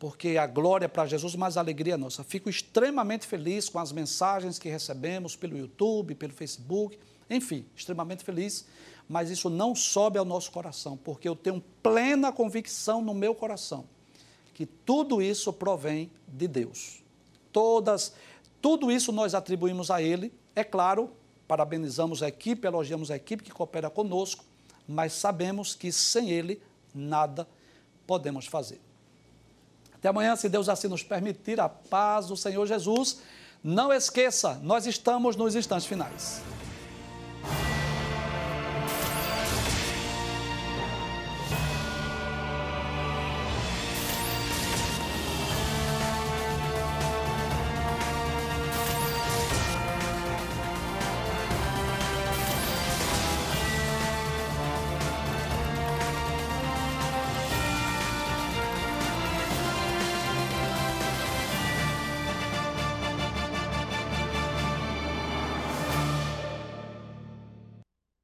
porque 0.00 0.36
a 0.36 0.46
glória 0.46 0.86
é 0.86 0.88
para 0.88 1.06
Jesus, 1.06 1.36
mas 1.36 1.56
a 1.56 1.60
alegria 1.60 1.94
é 1.94 1.96
nossa. 1.96 2.24
Fico 2.24 2.50
extremamente 2.50 3.24
feliz 3.24 3.68
com 3.68 3.78
as 3.78 3.92
mensagens 3.92 4.58
que 4.58 4.68
recebemos 4.68 5.36
pelo 5.36 5.56
YouTube, 5.56 6.16
pelo 6.16 6.32
Facebook, 6.32 6.98
enfim, 7.28 7.64
extremamente 7.76 8.24
feliz, 8.24 8.66
mas 9.08 9.30
isso 9.30 9.48
não 9.48 9.76
sobe 9.76 10.18
ao 10.18 10.24
nosso 10.24 10.50
coração, 10.50 10.96
porque 10.96 11.28
eu 11.28 11.36
tenho 11.36 11.62
plena 11.80 12.32
convicção 12.32 13.00
no 13.00 13.14
meu 13.14 13.36
coração 13.36 13.84
que 14.54 14.66
tudo 14.66 15.22
isso 15.22 15.52
provém 15.52 16.10
de 16.26 16.48
Deus 16.48 17.00
todas, 17.52 18.14
tudo 18.60 18.90
isso 18.90 19.12
nós 19.12 19.34
atribuímos 19.34 19.90
a 19.90 20.02
ele. 20.02 20.32
É 20.54 20.64
claro, 20.64 21.10
parabenizamos 21.46 22.22
a 22.22 22.28
equipe, 22.28 22.66
elogiamos 22.66 23.10
a 23.10 23.16
equipe 23.16 23.42
que 23.42 23.50
coopera 23.50 23.90
conosco, 23.90 24.44
mas 24.86 25.12
sabemos 25.12 25.74
que 25.74 25.92
sem 25.92 26.30
ele 26.30 26.60
nada 26.94 27.48
podemos 28.06 28.46
fazer. 28.46 28.80
Até 30.00 30.08
amanhã, 30.08 30.34
se 30.34 30.48
Deus 30.48 30.70
assim 30.70 30.88
nos 30.88 31.02
permitir, 31.02 31.60
a 31.60 31.68
paz 31.68 32.28
do 32.28 32.36
Senhor 32.36 32.66
Jesus. 32.66 33.18
Não 33.62 33.92
esqueça, 33.92 34.58
nós 34.62 34.86
estamos 34.86 35.36
nos 35.36 35.54
instantes 35.54 35.86
finais. 35.86 36.40